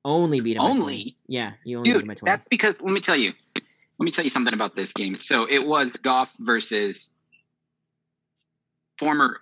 Only 0.06 0.38
beat 0.38 0.56
him 0.56 0.62
by 0.62 0.68
20. 0.68 0.80
Only? 0.80 1.16
Yeah, 1.26 1.52
you 1.64 1.78
only 1.78 1.88
beat 1.90 1.94
him 1.94 2.00
Dude, 2.02 2.08
by 2.08 2.14
20. 2.14 2.30
that's 2.30 2.46
because 2.46 2.80
let 2.80 2.92
me 2.92 3.00
tell 3.00 3.16
you. 3.16 3.32
Let 3.98 4.04
me 4.04 4.12
tell 4.12 4.22
you 4.22 4.30
something 4.30 4.54
about 4.54 4.76
this 4.76 4.92
game. 4.92 5.16
So 5.16 5.48
it 5.50 5.66
was 5.66 5.96
Goff 5.96 6.30
versus 6.38 7.10
former 8.98 9.40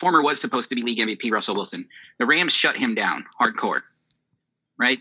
former 0.00 0.22
was 0.22 0.40
supposed 0.40 0.70
to 0.70 0.74
be 0.74 0.82
league 0.82 0.98
MVP 0.98 1.30
Russell 1.30 1.54
Wilson. 1.54 1.86
The 2.18 2.24
Rams 2.24 2.54
shut 2.54 2.78
him 2.78 2.94
down 2.94 3.26
hardcore. 3.38 3.82
Right? 4.78 5.00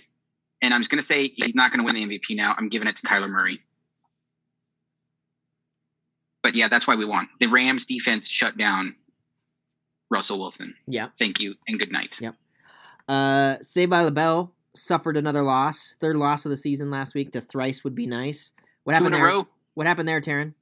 And 0.62 0.74
I'm 0.74 0.82
just 0.82 0.92
gonna 0.92 1.02
say 1.02 1.30
he's 1.30 1.56
not 1.56 1.72
gonna 1.72 1.86
win 1.86 1.96
the 1.96 2.04
MVP 2.06 2.36
now. 2.36 2.54
I'm 2.58 2.68
giving 2.68 2.90
it 2.90 2.98
to 2.98 3.04
Kyler 3.04 3.30
Murray. 3.30 3.62
But 6.44 6.56
yeah, 6.56 6.68
that's 6.68 6.86
why 6.88 6.96
we 6.96 7.06
won. 7.06 7.30
The 7.40 7.48
Rams 7.48 7.86
defense 7.86 8.28
shut 8.28 8.58
down 8.58 8.98
Russell 10.12 10.40
Wilson. 10.40 10.76
Yeah. 10.88 11.08
Thank 11.18 11.40
you 11.40 11.56
and 11.70 11.80
good 11.80 11.92
night. 11.92 12.18
Yep. 12.20 12.36
Uh, 13.08 13.56
Saved 13.62 13.90
by 13.90 14.10
Bell 14.10 14.52
suffered 14.76 15.18
another 15.18 15.42
loss, 15.42 15.96
third 16.00 16.18
loss 16.18 16.46
of 16.46 16.50
the 16.52 16.58
season 16.58 16.90
last 16.90 17.16
week. 17.16 17.32
To 17.32 17.42
thrice 17.42 17.84
would 17.84 17.96
be 17.96 18.06
nice. 18.08 18.52
What 18.84 18.94
Two 18.94 18.98
in 18.98 19.04
happened 19.04 19.16
a 19.16 19.18
there? 19.18 19.28
row. 19.28 19.48
What 19.74 19.88
happened 19.88 20.08
there, 20.08 20.22
Teryn? 20.22 20.54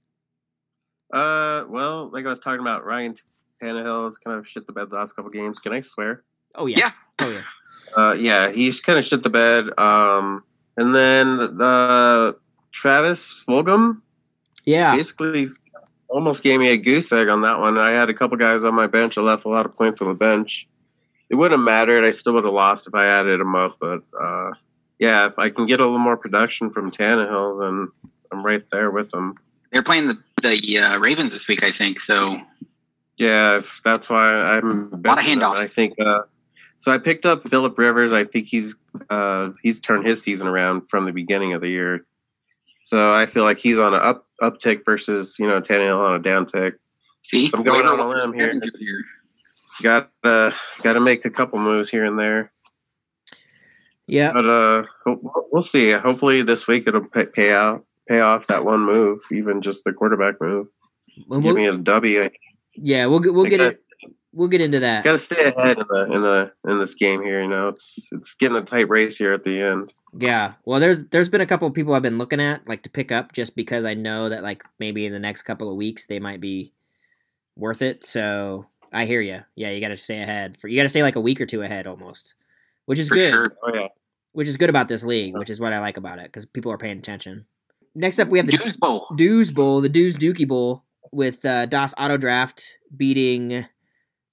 Uh, 1.13 1.65
well, 1.69 2.09
like 2.11 2.25
I 2.25 2.29
was 2.29 2.39
talking 2.39 2.61
about, 2.61 2.85
Ryan 2.85 3.15
Tannehill 3.61 4.05
has 4.05 4.17
kind 4.17 4.37
of 4.37 4.47
shit 4.47 4.65
the 4.65 4.73
bed 4.73 4.89
the 4.89 4.95
last 4.95 5.13
couple 5.15 5.29
games. 5.31 5.59
Can 5.59 5.73
I 5.73 5.81
swear? 5.81 6.23
Oh 6.55 6.65
yeah. 6.65 6.77
Yeah. 6.79 6.91
Oh 7.19 7.29
yeah. 7.31 7.41
Uh, 7.97 8.13
yeah, 8.13 8.51
he's 8.51 8.79
kind 8.79 8.99
of 8.99 9.03
shit 9.05 9.23
the 9.23 9.29
bed. 9.31 9.65
Um, 9.79 10.43
and 10.77 10.93
then 10.93 11.37
the 11.37 12.35
Travis 12.71 13.43
Fulgham 13.47 14.01
Yeah. 14.63 14.95
basically 14.95 15.49
almost 16.07 16.43
gave 16.43 16.59
me 16.59 16.69
a 16.69 16.77
goose 16.77 17.11
egg 17.11 17.27
on 17.29 17.41
that 17.41 17.57
one. 17.59 17.79
I 17.79 17.89
had 17.91 18.09
a 18.09 18.13
couple 18.13 18.37
guys 18.37 18.63
on 18.63 18.75
my 18.75 18.85
bench. 18.85 19.17
I 19.17 19.21
left 19.21 19.45
a 19.45 19.49
lot 19.49 19.65
of 19.65 19.73
points 19.73 20.01
on 20.03 20.07
the 20.07 20.13
bench. 20.13 20.67
It 21.29 21.35
wouldn't 21.35 21.59
have 21.59 21.65
mattered. 21.65 22.05
I 22.05 22.11
still 22.11 22.33
would 22.33 22.45
have 22.45 22.53
lost 22.53 22.87
if 22.87 22.93
I 22.93 23.05
added 23.05 23.39
him 23.39 23.55
up. 23.55 23.77
But 23.79 24.03
uh, 24.19 24.51
yeah, 24.99 25.27
if 25.27 25.39
I 25.39 25.49
can 25.49 25.65
get 25.65 25.79
a 25.79 25.83
little 25.83 25.99
more 25.99 26.17
production 26.17 26.69
from 26.69 26.91
Tannehill, 26.91 27.61
then 27.61 28.11
I'm 28.31 28.45
right 28.45 28.63
there 28.71 28.91
with 28.91 29.13
him. 29.13 29.35
They're 29.71 29.83
playing 29.83 30.07
the 30.07 30.17
the 30.41 30.79
uh, 30.79 30.99
Ravens 30.99 31.31
this 31.31 31.47
week, 31.47 31.63
I 31.63 31.71
think. 31.71 31.99
So 31.99 32.39
Yeah, 33.17 33.57
if 33.57 33.81
that's 33.83 34.09
why 34.09 34.31
I'm 34.31 34.91
lot 34.91 35.17
of 35.17 35.23
handoffs. 35.23 35.57
I 35.57 35.67
think 35.67 35.95
uh, 35.99 36.21
so. 36.77 36.91
I 36.91 36.97
picked 36.97 37.25
up 37.25 37.43
Philip 37.43 37.77
Rivers. 37.77 38.13
I 38.13 38.25
think 38.25 38.47
he's 38.47 38.75
uh, 39.09 39.49
he's 39.61 39.81
turned 39.81 40.05
his 40.05 40.21
season 40.21 40.47
around 40.47 40.89
from 40.89 41.05
the 41.05 41.11
beginning 41.11 41.53
of 41.53 41.61
the 41.61 41.69
year. 41.69 42.05
So 42.81 43.13
I 43.13 43.25
feel 43.25 43.43
like 43.43 43.59
he's 43.59 43.79
on 43.79 43.93
an 43.93 44.01
up 44.01 44.27
uptick 44.41 44.85
versus 44.85 45.37
you 45.39 45.47
know 45.47 45.61
Tannehill 45.61 45.99
on 45.99 46.15
a 46.15 46.19
downtick. 46.19 46.73
see, 47.23 47.49
So 47.49 47.57
I'm 47.57 47.63
going 47.63 47.87
on 47.87 47.99
a 47.99 48.07
limb 48.07 48.33
here. 48.33 48.51
scavenger 48.51 49.03
Got 49.81 50.11
uh, 50.23 50.51
got 50.81 50.93
to 50.93 50.99
make 50.99 51.25
a 51.25 51.29
couple 51.29 51.57
moves 51.59 51.89
here 51.89 52.05
and 52.05 52.17
there, 52.19 52.51
Yeah. 54.07 54.31
but 54.33 54.45
uh, 54.45 54.83
we'll 55.51 55.63
see. 55.63 55.91
Hopefully 55.91 56.43
this 56.43 56.67
week 56.67 56.87
it'll 56.87 57.05
pay, 57.05 57.25
pay 57.25 57.51
out, 57.51 57.85
pay 58.07 58.19
off 58.19 58.47
that 58.47 58.65
one 58.65 58.81
move, 58.81 59.21
even 59.31 59.61
just 59.61 59.83
the 59.83 59.93
quarterback 59.93 60.35
move. 60.39 60.67
We'll- 61.27 61.41
Give 61.41 61.55
me 61.55 61.67
a 61.67 61.77
W. 61.77 62.29
yeah. 62.75 63.05
We'll 63.07 63.19
get 63.19 63.33
we'll 63.33 63.45
I 63.47 63.49
get 63.49 63.61
it. 63.61 63.77
We'll 64.35 64.47
get 64.47 64.61
into 64.61 64.79
that. 64.79 65.03
Got 65.03 65.11
to 65.11 65.17
stay 65.19 65.43
ahead 65.45 65.77
in 65.77 65.85
the 65.87 66.11
in 66.11 66.21
the 66.21 66.51
in 66.67 66.79
this 66.79 66.95
game 66.95 67.21
here. 67.21 67.41
You 67.41 67.47
know, 67.47 67.67
it's 67.67 68.07
it's 68.11 68.33
getting 68.33 68.57
a 68.57 68.61
tight 68.63 68.89
race 68.89 69.15
here 69.17 69.31
at 69.33 69.43
the 69.43 69.61
end. 69.61 69.93
Yeah. 70.19 70.53
Well, 70.65 70.79
there's 70.79 71.05
there's 71.05 71.29
been 71.29 71.41
a 71.41 71.45
couple 71.45 71.67
of 71.67 71.73
people 71.75 71.93
I've 71.93 72.01
been 72.01 72.17
looking 72.17 72.39
at 72.41 72.67
like 72.67 72.81
to 72.83 72.89
pick 72.89 73.11
up 73.11 73.31
just 73.33 73.55
because 73.55 73.85
I 73.85 73.93
know 73.93 74.29
that 74.29 74.41
like 74.43 74.63
maybe 74.79 75.05
in 75.05 75.13
the 75.13 75.19
next 75.19 75.43
couple 75.43 75.69
of 75.69 75.75
weeks 75.75 76.05
they 76.07 76.19
might 76.19 76.41
be 76.41 76.73
worth 77.55 77.83
it. 77.83 78.03
So 78.03 78.65
I 78.93 79.05
hear 79.05 79.21
you. 79.21 79.41
Yeah, 79.55 79.71
you 79.71 79.81
got 79.81 79.87
to 79.89 79.97
stay 79.97 80.21
ahead. 80.21 80.57
For 80.57 80.67
you 80.67 80.77
got 80.77 80.83
to 80.83 80.89
stay 80.89 81.01
like 81.03 81.15
a 81.15 81.21
week 81.21 81.41
or 81.41 81.45
two 81.45 81.61
ahead 81.61 81.87
almost, 81.87 82.35
which 82.85 82.99
is 82.99 83.07
for 83.09 83.15
good. 83.15 83.33
sure. 83.33 83.55
Oh 83.63 83.73
yeah, 83.73 83.87
Which 84.33 84.47
is 84.47 84.57
good 84.57 84.69
about 84.69 84.87
this 84.87 85.03
league, 85.03 85.35
which 85.37 85.49
is 85.49 85.59
what 85.59 85.73
I 85.73 85.79
like 85.79 85.97
about 85.97 86.19
it 86.19 86.25
because 86.25 86.45
people 86.45 86.71
are 86.71 86.77
paying 86.77 86.97
attention. 86.99 87.45
Next 87.95 88.19
up, 88.19 88.27
we 88.29 88.37
have 88.39 88.47
the 88.47 88.57
Dues 88.57 88.75
Bowl. 88.77 89.07
Dews 89.15 89.51
Bowl, 89.51 89.81
the 89.81 89.89
Dews 89.89 90.15
Dookie 90.15 90.47
Bowl, 90.47 90.83
with 91.11 91.45
uh, 91.45 91.65
Das 91.67 91.93
Auto 91.97 92.17
Draft 92.17 92.79
beating 92.95 93.65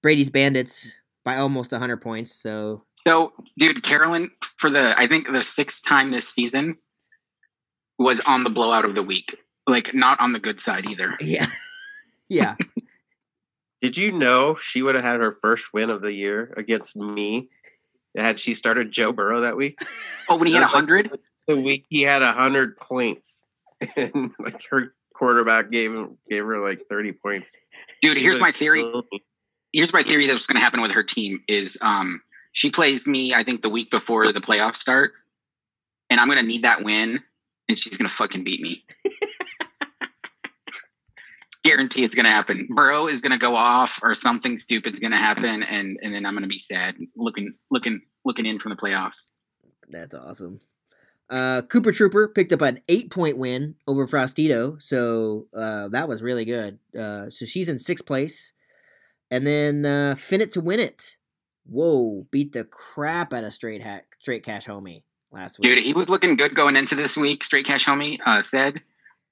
Brady's 0.02 0.30
Bandits 0.30 0.94
by 1.24 1.36
almost 1.36 1.70
100 1.72 1.98
points. 1.98 2.32
So, 2.34 2.84
So, 2.96 3.32
dude, 3.58 3.82
Carolyn, 3.82 4.30
for 4.56 4.70
the 4.70 4.94
I 4.98 5.06
think 5.06 5.30
the 5.30 5.42
sixth 5.42 5.84
time 5.84 6.10
this 6.10 6.26
season, 6.28 6.78
was 7.98 8.20
on 8.22 8.44
the 8.44 8.50
blowout 8.50 8.84
of 8.86 8.94
the 8.94 9.02
week. 9.02 9.36
Like, 9.66 9.94
not 9.94 10.18
on 10.20 10.32
the 10.32 10.40
good 10.40 10.58
side 10.60 10.86
either. 10.86 11.16
yeah. 11.20 11.46
yeah. 12.28 12.54
Did 13.80 13.96
you 13.96 14.12
know 14.12 14.56
she 14.56 14.82
would 14.82 14.94
have 14.94 15.04
had 15.04 15.20
her 15.20 15.32
first 15.32 15.72
win 15.72 15.90
of 15.90 16.02
the 16.02 16.12
year 16.12 16.52
against 16.56 16.94
me 16.96 17.48
had 18.16 18.38
she 18.38 18.54
started 18.54 18.92
Joe 18.92 19.12
Burrow 19.12 19.40
that 19.42 19.56
week? 19.56 19.78
Oh, 20.28 20.36
when 20.36 20.48
he 20.48 20.54
had 20.54 20.62
That's 20.62 20.74
like 20.74 20.80
hundred. 20.80 21.18
The 21.48 21.56
week 21.56 21.86
he 21.88 22.02
had 22.02 22.22
hundred 22.22 22.76
points, 22.76 23.42
and 23.96 24.32
like 24.38 24.62
her 24.70 24.94
quarterback 25.14 25.70
gave 25.70 25.92
him 25.92 26.18
gave 26.28 26.44
her 26.44 26.60
like 26.62 26.82
thirty 26.88 27.12
points. 27.12 27.58
Dude, 28.02 28.16
She 28.16 28.22
here's 28.22 28.34
would've 28.34 28.40
my 28.42 28.52
theory. 28.52 28.82
killed. 28.82 29.06
Here's 29.72 29.92
my 29.92 30.02
theory 30.02 30.26
that's 30.26 30.46
going 30.46 30.56
to 30.56 30.60
happen 30.60 30.80
with 30.82 30.90
her 30.92 31.02
team 31.02 31.42
is 31.48 31.78
um 31.80 32.20
she 32.52 32.70
plays 32.70 33.06
me 33.06 33.32
I 33.34 33.44
think 33.44 33.62
the 33.62 33.70
week 33.70 33.90
before 33.90 34.30
the 34.32 34.40
playoffs 34.40 34.76
start, 34.76 35.12
and 36.10 36.20
I'm 36.20 36.26
going 36.28 36.38
to 36.38 36.44
need 36.46 36.64
that 36.64 36.84
win, 36.84 37.20
and 37.68 37.78
she's 37.78 37.96
going 37.96 38.08
to 38.08 38.14
fucking 38.14 38.44
beat 38.44 38.60
me. 38.60 38.84
Guarantee 41.64 42.04
it's 42.04 42.14
going 42.14 42.24
to 42.24 42.30
happen. 42.30 42.68
Burrow 42.70 43.06
is 43.06 43.20
going 43.20 43.32
to 43.32 43.38
go 43.38 43.54
off, 43.54 44.00
or 44.02 44.14
something 44.14 44.58
stupid's 44.58 44.98
going 44.98 45.10
to 45.10 45.18
happen, 45.18 45.62
and 45.62 45.98
and 46.02 46.14
then 46.14 46.24
I'm 46.24 46.34
going 46.34 46.42
to 46.42 46.48
be 46.48 46.58
sad, 46.58 46.96
looking 47.16 47.54
looking 47.70 48.00
looking 48.24 48.46
in 48.46 48.58
from 48.58 48.70
the 48.70 48.76
playoffs. 48.76 49.28
That's 49.88 50.14
awesome. 50.14 50.60
Uh, 51.28 51.62
Cooper 51.62 51.92
Trooper 51.92 52.28
picked 52.28 52.52
up 52.52 52.60
an 52.60 52.80
eight 52.88 53.10
point 53.10 53.38
win 53.38 53.76
over 53.86 54.06
Frostito. 54.06 54.80
So 54.82 55.46
uh, 55.54 55.88
that 55.88 56.08
was 56.08 56.22
really 56.22 56.44
good. 56.44 56.78
Uh, 56.98 57.30
so 57.30 57.44
she's 57.44 57.68
in 57.68 57.78
sixth 57.78 58.04
place. 58.04 58.52
And 59.30 59.46
then 59.46 59.86
uh, 59.86 60.14
Finit 60.16 60.52
to 60.54 60.60
win 60.60 60.80
it. 60.80 61.16
Whoa, 61.66 62.26
beat 62.32 62.52
the 62.52 62.64
crap 62.64 63.32
out 63.32 63.44
of 63.44 63.52
straight 63.52 63.82
hack, 63.82 64.06
straight 64.18 64.42
cash 64.42 64.66
homie 64.66 65.04
last 65.30 65.58
week. 65.58 65.62
Dude, 65.62 65.84
he 65.84 65.92
was 65.92 66.08
looking 66.08 66.34
good 66.34 66.56
going 66.56 66.74
into 66.74 66.96
this 66.96 67.16
week. 67.16 67.44
Straight 67.44 67.66
cash 67.66 67.86
homie 67.86 68.18
uh, 68.26 68.42
said, 68.42 68.82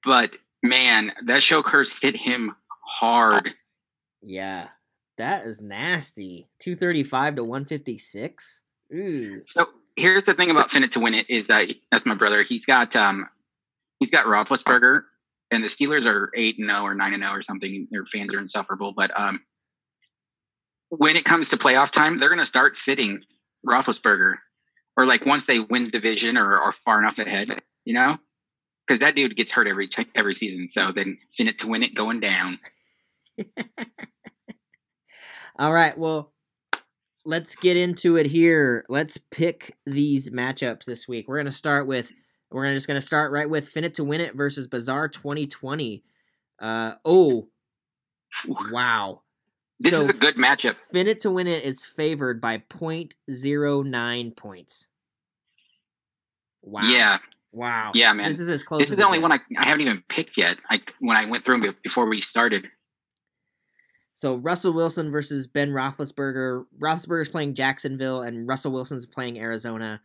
but 0.05 0.31
man, 0.63 1.11
that 1.25 1.43
show 1.43 1.63
curse 1.63 1.97
hit 1.99 2.15
him 2.15 2.55
hard. 2.85 3.53
Yeah, 4.21 4.69
that 5.17 5.45
is 5.45 5.61
nasty. 5.61 6.49
235 6.59 7.35
to 7.35 7.43
156. 7.43 8.61
Ooh. 8.93 9.41
So 9.45 9.67
here's 9.95 10.23
the 10.23 10.33
thing 10.33 10.49
about 10.49 10.71
Finit 10.71 10.91
to 10.91 10.99
win 10.99 11.13
it 11.13 11.29
is 11.29 11.47
that 11.47 11.69
that's 11.91 12.05
my 12.05 12.15
brother. 12.15 12.41
He's 12.41 12.65
got 12.65 12.95
um 12.95 13.29
he's 13.99 14.11
got 14.11 14.25
Roethlisberger, 14.25 15.03
and 15.51 15.63
the 15.63 15.67
Steelers 15.67 16.05
are 16.05 16.31
eight 16.35 16.57
and 16.57 16.69
zero 16.69 16.81
or 16.81 16.95
nine 16.95 17.13
and 17.13 17.23
zero 17.23 17.33
or 17.33 17.41
something. 17.41 17.87
Their 17.91 18.05
fans 18.05 18.33
are 18.33 18.39
insufferable, 18.39 18.93
but 18.93 19.17
um 19.19 19.41
when 20.89 21.15
it 21.15 21.25
comes 21.25 21.49
to 21.49 21.57
playoff 21.57 21.91
time, 21.91 22.17
they're 22.17 22.29
going 22.29 22.39
to 22.39 22.45
start 22.45 22.75
sitting 22.75 23.21
Roethlisberger, 23.65 24.35
or 24.97 25.05
like 25.05 25.25
once 25.25 25.45
they 25.45 25.59
win 25.59 25.89
division 25.89 26.35
or 26.37 26.57
are 26.57 26.71
far 26.71 26.99
enough 26.99 27.19
ahead, 27.19 27.61
you 27.85 27.93
know, 27.93 28.17
because 28.89 28.99
that 29.01 29.15
dude 29.15 29.35
gets 29.35 29.51
hurt 29.51 29.67
every 29.67 29.87
t- 29.87 30.07
every 30.15 30.33
season. 30.33 30.67
So 30.69 30.91
then 30.91 31.19
Finit 31.39 31.59
to 31.59 31.67
win 31.67 31.83
it 31.83 31.93
going 31.93 32.19
down. 32.19 32.59
All 35.59 35.71
right, 35.71 35.95
well, 35.97 36.31
let's 37.23 37.55
get 37.55 37.77
into 37.77 38.15
it 38.17 38.25
here. 38.25 38.83
Let's 38.89 39.17
pick 39.17 39.77
these 39.85 40.31
matchups 40.31 40.85
this 40.85 41.07
week. 41.07 41.27
We're 41.27 41.37
gonna 41.37 41.51
start 41.51 41.85
with 41.85 42.11
we're 42.49 42.63
gonna 42.63 42.75
just 42.75 42.87
gonna 42.87 42.99
start 43.01 43.31
right 43.31 43.47
with 43.49 43.71
Finit 43.71 43.93
to 43.95 44.03
win 44.03 44.21
it 44.21 44.33
versus 44.35 44.67
Bizarre 44.67 45.07
2020. 45.07 46.03
Uh 46.59 46.93
oh, 47.05 47.47
wow. 48.71 49.21
This 49.79 49.93
So, 49.93 50.01
is 50.01 50.09
a 50.09 50.13
good 50.13 50.35
matchup. 50.35 50.77
Finit 50.93 51.19
to 51.19 51.29
win 51.31 51.45
it 51.47 51.63
is 51.63 51.85
favored 51.85 52.41
by 52.41 52.57
0.09 52.57 54.35
points. 54.35 54.87
Wow. 56.61 56.81
Yeah, 56.83 57.19
Wow. 57.51 57.91
Yeah, 57.95 58.13
man. 58.13 58.27
This 58.29 58.39
is 58.39 58.49
as 58.49 58.63
close. 58.63 58.79
this 58.79 58.87
as 58.89 58.91
is 58.91 58.97
the 58.97 59.03
it 59.03 59.05
only 59.07 59.19
one 59.19 59.31
I. 59.31 59.39
I 59.57 59.65
haven't 59.65 59.81
even 59.81 60.03
picked 60.07 60.37
yet. 60.37 60.57
I 60.69 60.81
when 60.99 61.17
I 61.17 61.25
went 61.25 61.43
through 61.45 61.59
them 61.61 61.75
before 61.83 62.07
we 62.07 62.21
started. 62.21 62.67
So 64.15 64.35
Russell 64.35 64.73
Wilson 64.73 65.11
versus 65.11 65.47
Ben 65.47 65.69
Roethlisberger. 65.71 66.65
Roethlisberger's 66.79 67.29
playing 67.29 67.55
Jacksonville, 67.55 68.21
and 68.21 68.47
Russell 68.47 68.71
Wilson's 68.71 69.05
playing 69.05 69.39
Arizona. 69.39 70.01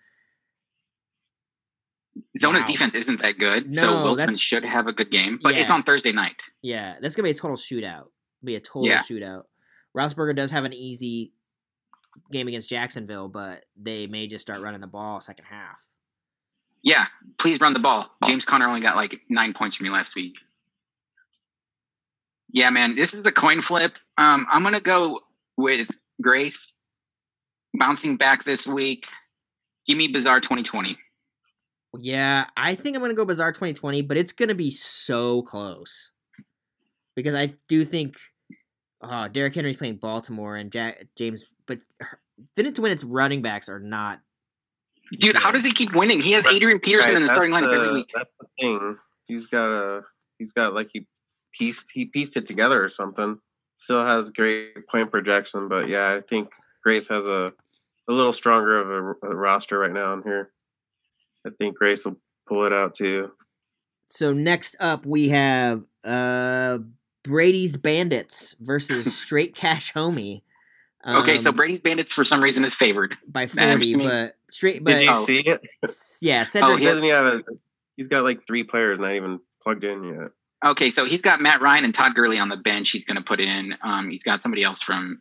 Zona's 2.38 2.60
Wow. 2.62 2.66
defense 2.66 2.94
isn't 2.94 3.20
that 3.22 3.38
good, 3.38 3.74
No, 3.74 3.80
so 3.82 4.02
Wilson 4.04 4.16
that's- 4.18 4.40
should 4.40 4.64
have 4.64 4.86
a 4.86 4.92
good 4.92 5.10
game. 5.10 5.38
But 5.42 5.56
it's 5.56 5.70
on 5.70 5.82
Thursday 5.82 6.12
night. 6.12 6.40
Yeah, 6.62 6.96
that's 7.00 7.16
gonna 7.16 7.24
be 7.26 7.30
a 7.30 7.34
total 7.34 7.56
shootout. 7.56 8.02
It'll 8.06 8.12
be 8.44 8.54
a 8.54 8.60
total 8.60 8.86
Yeah. 8.86 9.02
shootout. 9.02 9.44
Roethlisberger 9.96 10.36
does 10.36 10.52
have 10.52 10.64
an 10.64 10.72
easy 10.72 11.32
game 12.30 12.46
against 12.46 12.70
Jacksonville, 12.70 13.28
but 13.28 13.64
they 13.76 14.06
may 14.06 14.28
just 14.28 14.42
start 14.42 14.60
running 14.60 14.80
the 14.80 14.86
ball 14.86 15.20
second 15.20 15.46
half. 15.46 15.82
Yeah, 16.84 17.06
please 17.38 17.60
run 17.60 17.72
the 17.72 17.80
ball. 17.80 18.10
James 18.24 18.44
Conner 18.44 18.68
only 18.68 18.82
got 18.82 18.94
like 18.94 19.20
nine 19.30 19.54
points 19.54 19.74
from 19.74 19.84
me 19.84 19.90
last 19.90 20.14
week. 20.14 20.36
Yeah, 22.52 22.70
man, 22.70 22.94
this 22.94 23.14
is 23.14 23.26
a 23.26 23.32
coin 23.32 23.62
flip. 23.62 23.94
Um, 24.18 24.46
I'm 24.52 24.62
gonna 24.62 24.80
go 24.80 25.20
with 25.56 25.90
Grace 26.22 26.74
bouncing 27.76 28.16
back 28.16 28.44
this 28.44 28.66
week. 28.66 29.06
Give 29.86 29.96
me 29.96 30.08
Bizarre 30.08 30.40
2020. 30.40 30.96
Yeah, 31.98 32.44
I 32.56 32.74
think 32.74 32.96
I'm 32.96 33.02
gonna 33.02 33.14
go 33.14 33.24
Bizarre 33.24 33.50
2020, 33.50 34.02
but 34.02 34.16
it's 34.16 34.32
gonna 34.32 34.54
be 34.54 34.70
so 34.70 35.42
close 35.42 36.10
because 37.16 37.34
I 37.34 37.54
do 37.68 37.84
think 37.86 38.18
uh 39.00 39.28
Derrick 39.28 39.54
Henry's 39.54 39.78
playing 39.78 39.96
Baltimore 39.96 40.56
and 40.56 40.70
Jack 40.70 41.06
James, 41.16 41.44
but 41.66 41.78
Then 42.56 42.72
to 42.72 42.82
win 42.82 42.92
its 42.92 43.04
running 43.04 43.42
backs 43.42 43.68
are 43.68 43.80
not. 43.80 44.20
Dude, 45.12 45.37
how 45.37 45.50
does 45.50 45.62
he 45.62 45.73
keep 45.73 45.94
winning? 45.94 46.20
He 46.20 46.32
has 46.32 46.46
Adrian 46.46 46.80
Peterson 46.80 47.11
Right, 47.11 47.16
in 47.16 47.23
the 47.23 47.28
that's 47.28 47.37
starting 47.37 47.54
lineup 47.54 47.70
the- 47.70 47.76
every 47.76 47.92
week. 47.92 48.11
That's 48.14 48.30
the 48.40 48.46
thing. 48.61 48.96
He's 49.26 49.46
got 49.46 49.68
a 49.70 50.02
he's 50.38 50.52
got 50.52 50.75
like 50.75 50.88
he 50.92 51.06
pieced 51.58 51.90
he 51.92 52.06
pieced 52.06 52.37
it 52.37 52.46
together 52.46 52.82
or 52.82 52.88
something. 52.88 53.38
still 53.75 54.04
has 54.04 54.30
great 54.30 54.87
point 54.88 55.11
projection, 55.11 55.68
but 55.68 55.88
yeah, 55.88 56.12
I 56.14 56.20
think 56.20 56.50
Grace 56.82 57.08
has 57.08 57.26
a 57.26 57.52
a 58.08 58.12
little 58.12 58.32
stronger 58.32 58.78
of 58.80 59.16
a, 59.23 59.26
a 59.28 59.34
roster 59.34 59.78
right 59.78 59.92
now 59.92 60.12
in 60.14 60.23
here. 60.23 60.50
I 61.46 61.50
think 61.58 61.76
Grace 61.78 62.04
will 62.04 62.16
pull 62.46 62.64
it 62.64 62.73
out 62.73 62.94
too. 62.94 63.30
So 64.08 64.32
next 64.32 64.76
up 64.80 65.06
we 65.06 65.30
have 65.30 65.84
uh 66.04 66.78
Brady's 67.23 67.76
Bandits 67.78 68.54
versus 68.61 69.14
Straight 69.20 69.54
Cash 69.54 69.92
Homie. 69.94 70.42
Okay, 71.06 71.38
so 71.38 71.50
Um, 71.50 71.56
Brady's 71.56 71.80
Bandits 71.80 72.12
for 72.12 72.25
some 72.25 72.42
reason 72.42 72.64
is 72.64 72.75
favored. 72.75 73.16
by 73.26 73.46
That 73.46 73.58
happens 73.61 73.87
forty, 73.87 73.92
to 73.92 73.99
me. 73.99 74.04
but 74.06 74.37
Did 74.92 75.02
you 75.02 75.11
Oh. 75.11 75.25
see 75.25 75.40
it? 75.40 75.61
yeah, 76.20 76.40
Oh, 76.40 76.44
Cedric 76.44 76.82
Doesn't 76.82 77.02
he 77.02 77.08
have 77.11 77.26
a? 77.26 77.42
He's 77.96 78.08
got 78.08 78.25
like 78.25 78.46
three 78.46 78.64
players 78.64 78.99
not 78.99 79.14
even 79.14 79.40
plugged 79.62 79.84
in 79.84 80.04
yet. 80.04 80.30
Okay, 80.64 80.90
so 80.90 81.04
he's 81.04 81.20
got 81.23 81.40
Matt 81.40 81.61
Ryan 81.61 81.84
and 81.84 81.94
Todd 81.94 82.14
Gurley 82.14 82.38
on 82.38 82.49
the 82.49 82.56
bench. 82.56 82.90
He's 82.90 83.04
going 83.04 83.18
to 83.18 83.23
put 83.23 83.38
in. 83.40 83.76
Um, 83.82 84.08
he's 84.08 84.23
got 84.23 84.40
somebody 84.42 84.62
else 84.64 84.80
from 84.80 85.20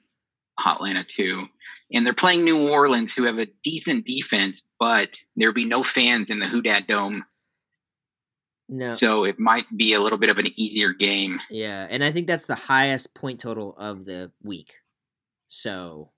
Hotlanta 0.59 1.05
too, 1.07 1.47
and 1.91 2.05
they're 2.05 2.13
playing 2.13 2.43
New 2.45 2.69
Orleans, 2.69 3.13
who 3.13 3.23
have 3.25 3.37
a 3.39 3.47
decent 3.63 4.05
defense, 4.05 4.63
but 4.79 5.19
there'll 5.35 5.53
be 5.53 5.65
no 5.65 5.83
fans 5.83 6.29
in 6.29 6.39
the 6.39 6.45
Houdat 6.45 6.87
Dome, 6.87 7.25
no 8.69 8.93
so 8.93 9.25
it 9.25 9.37
might 9.39 9.65
be 9.75 9.93
a 9.93 9.99
little 9.99 10.17
bit 10.17 10.29
of 10.29 10.37
an 10.39 10.47
easier 10.55 10.93
game. 10.93 11.41
Yeah, 11.49 11.85
and 11.89 12.03
I 12.03 12.11
think 12.11 12.27
that's 12.27 12.45
the 12.45 12.55
highest 12.55 13.13
point 13.13 13.39
total 13.41 13.75
of 13.77 14.05
the 14.05 14.31
week. 14.41 14.75
So 15.55 16.09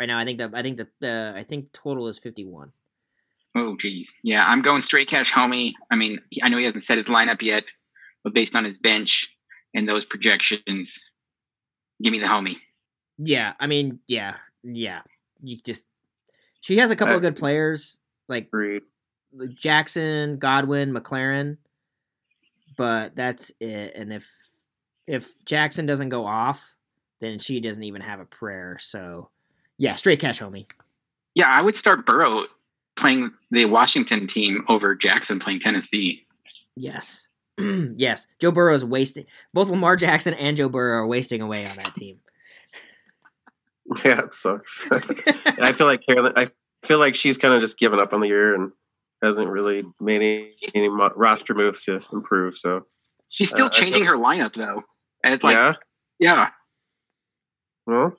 right 0.00 0.06
now 0.06 0.18
I 0.18 0.24
think 0.24 0.38
that 0.38 0.52
I 0.54 0.62
think 0.62 0.78
that 0.78 0.88
the 1.00 1.34
I 1.36 1.42
think 1.42 1.72
total 1.72 2.08
is 2.08 2.18
fifty 2.18 2.46
one. 2.46 2.72
Oh, 3.54 3.76
geez, 3.76 4.12
yeah, 4.22 4.46
I'm 4.46 4.62
going 4.62 4.80
straight 4.82 5.08
cash, 5.08 5.32
homie. 5.32 5.74
I 5.90 5.96
mean, 5.96 6.20
I 6.42 6.48
know 6.48 6.56
he 6.56 6.64
hasn't 6.64 6.84
set 6.84 6.96
his 6.96 7.06
lineup 7.06 7.42
yet, 7.42 7.64
but 8.24 8.32
based 8.32 8.56
on 8.56 8.64
his 8.64 8.78
bench 8.78 9.34
and 9.74 9.88
those 9.88 10.04
projections, 10.04 10.98
give 12.02 12.12
me 12.12 12.20
the 12.20 12.26
homie. 12.26 12.56
Yeah, 13.18 13.52
I 13.60 13.66
mean, 13.66 13.98
yeah, 14.06 14.36
yeah. 14.62 15.02
You 15.42 15.58
just 15.64 15.84
she 16.60 16.78
has 16.78 16.90
a 16.90 16.96
couple 16.96 17.14
of 17.14 17.18
Uh, 17.18 17.28
good 17.28 17.36
players 17.36 17.98
like. 18.28 18.50
Jackson, 19.56 20.38
Godwin, 20.38 20.90
McLaurin, 20.90 21.58
but 22.78 23.14
that's 23.14 23.52
it. 23.60 23.92
And 23.94 24.10
if 24.10 24.26
if 25.06 25.44
Jackson 25.44 25.84
doesn't 25.84 26.08
go 26.08 26.24
off, 26.24 26.74
then 27.20 27.38
she 27.38 27.60
doesn't 27.60 27.82
even 27.82 28.00
have 28.02 28.20
a 28.20 28.24
prayer. 28.24 28.76
So 28.80 29.30
yeah, 29.76 29.94
straight 29.96 30.20
cash 30.20 30.40
homie. 30.40 30.66
Yeah, 31.34 31.48
I 31.48 31.62
would 31.62 31.76
start 31.76 32.06
Burrow 32.06 32.44
playing 32.96 33.32
the 33.50 33.66
Washington 33.66 34.26
team 34.26 34.64
over 34.68 34.94
Jackson 34.94 35.38
playing 35.38 35.60
Tennessee. 35.60 36.26
Yes. 36.76 37.28
yes. 37.58 38.26
Joe 38.40 38.50
Burrow 38.50 38.74
is 38.74 38.84
wasting 38.84 39.26
both 39.54 39.68
Lamar 39.68 39.96
Jackson 39.96 40.34
and 40.34 40.56
Joe 40.56 40.68
Burrow 40.68 40.98
are 41.02 41.06
wasting 41.06 41.40
away 41.42 41.66
on 41.66 41.76
that 41.76 41.94
team. 41.94 42.18
Yeah, 44.04 44.20
it 44.24 44.34
sucks. 44.34 44.86
I 44.90 45.72
feel 45.72 45.86
like 45.86 46.04
Carolyn. 46.04 46.34
I 46.36 46.50
feel 46.84 46.98
like 46.98 47.14
she's 47.14 47.38
kind 47.38 47.54
of 47.54 47.62
just 47.62 47.78
given 47.78 47.98
up 47.98 48.12
on 48.12 48.20
the 48.20 48.26
year 48.28 48.54
and 48.54 48.70
hasn't 49.22 49.48
really 49.48 49.82
made 49.98 50.16
any, 50.16 50.52
any 50.74 50.88
roster 50.88 51.54
moves 51.54 51.84
to 51.84 52.00
improve. 52.12 52.54
So 52.56 52.84
She's 53.30 53.48
still 53.48 53.64
Uh, 53.64 53.68
I 53.68 53.72
feel- 53.72 53.84
changing 53.84 54.04
her 54.04 54.16
lineup 54.16 54.52
though. 54.54 54.82
And 55.24 55.32
it's 55.34 55.42
like, 55.42 55.54
yeah. 55.54 55.72
yeah, 56.18 56.50
well, 57.88 58.16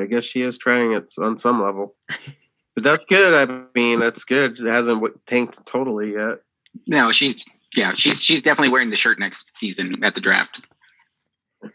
I 0.00 0.06
guess 0.06 0.24
she 0.24 0.42
is 0.42 0.58
trying 0.58 0.92
it 0.92 1.12
on 1.20 1.36
some 1.38 1.62
level. 1.62 1.94
But 2.74 2.82
that's 2.84 3.04
good. 3.04 3.34
I 3.34 3.64
mean, 3.78 4.00
that's 4.00 4.24
good. 4.24 4.58
It 4.58 4.66
hasn't 4.66 5.04
tanked 5.26 5.64
totally 5.66 6.14
yet. 6.14 6.38
no, 6.86 7.12
she's 7.12 7.44
yeah, 7.76 7.92
she's 7.94 8.22
she's 8.22 8.40
definitely 8.42 8.72
wearing 8.72 8.90
the 8.90 8.96
shirt 8.96 9.18
next 9.18 9.56
season 9.56 10.02
at 10.02 10.14
the 10.14 10.20
draft. 10.22 10.66
Uh 11.62 11.68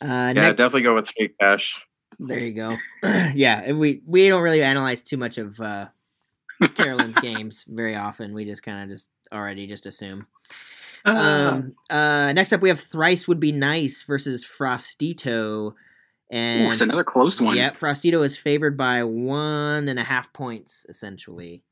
Yeah, 0.00 0.32
next, 0.32 0.56
definitely 0.56 0.82
go 0.82 0.94
with 0.94 1.08
straight 1.08 1.34
cash. 1.40 1.84
there 2.20 2.38
you 2.38 2.52
go. 2.52 2.76
yeah, 3.34 3.62
if 3.62 3.76
we 3.76 4.00
we 4.06 4.28
don't 4.28 4.42
really 4.42 4.62
analyze 4.62 5.02
too 5.02 5.16
much 5.16 5.38
of 5.38 5.60
uh 5.60 5.88
Carolyn's 6.74 7.18
games 7.20 7.64
very 7.68 7.96
often. 7.96 8.32
We 8.34 8.44
just 8.44 8.62
kind 8.62 8.82
of 8.82 8.88
just 8.88 9.08
already 9.32 9.66
just 9.66 9.86
assume. 9.86 10.26
Uh, 11.04 11.10
Um 11.10 11.74
uh 11.90 12.32
next 12.32 12.52
up 12.52 12.60
we 12.60 12.68
have 12.68 12.80
Thrice 12.80 13.26
would 13.26 13.40
be 13.40 13.52
nice 13.52 14.02
versus 14.02 14.44
Frostito 14.46 15.74
Ooh, 16.32 16.36
and 16.36 16.72
it's 16.72 16.80
another 16.80 17.04
close 17.04 17.40
one. 17.40 17.56
Yep, 17.56 17.78
Frostito 17.78 18.24
is 18.24 18.36
favored 18.36 18.76
by 18.76 19.02
one 19.04 19.88
and 19.88 19.98
a 19.98 20.04
half 20.04 20.32
points 20.32 20.84
essentially. 20.88 21.62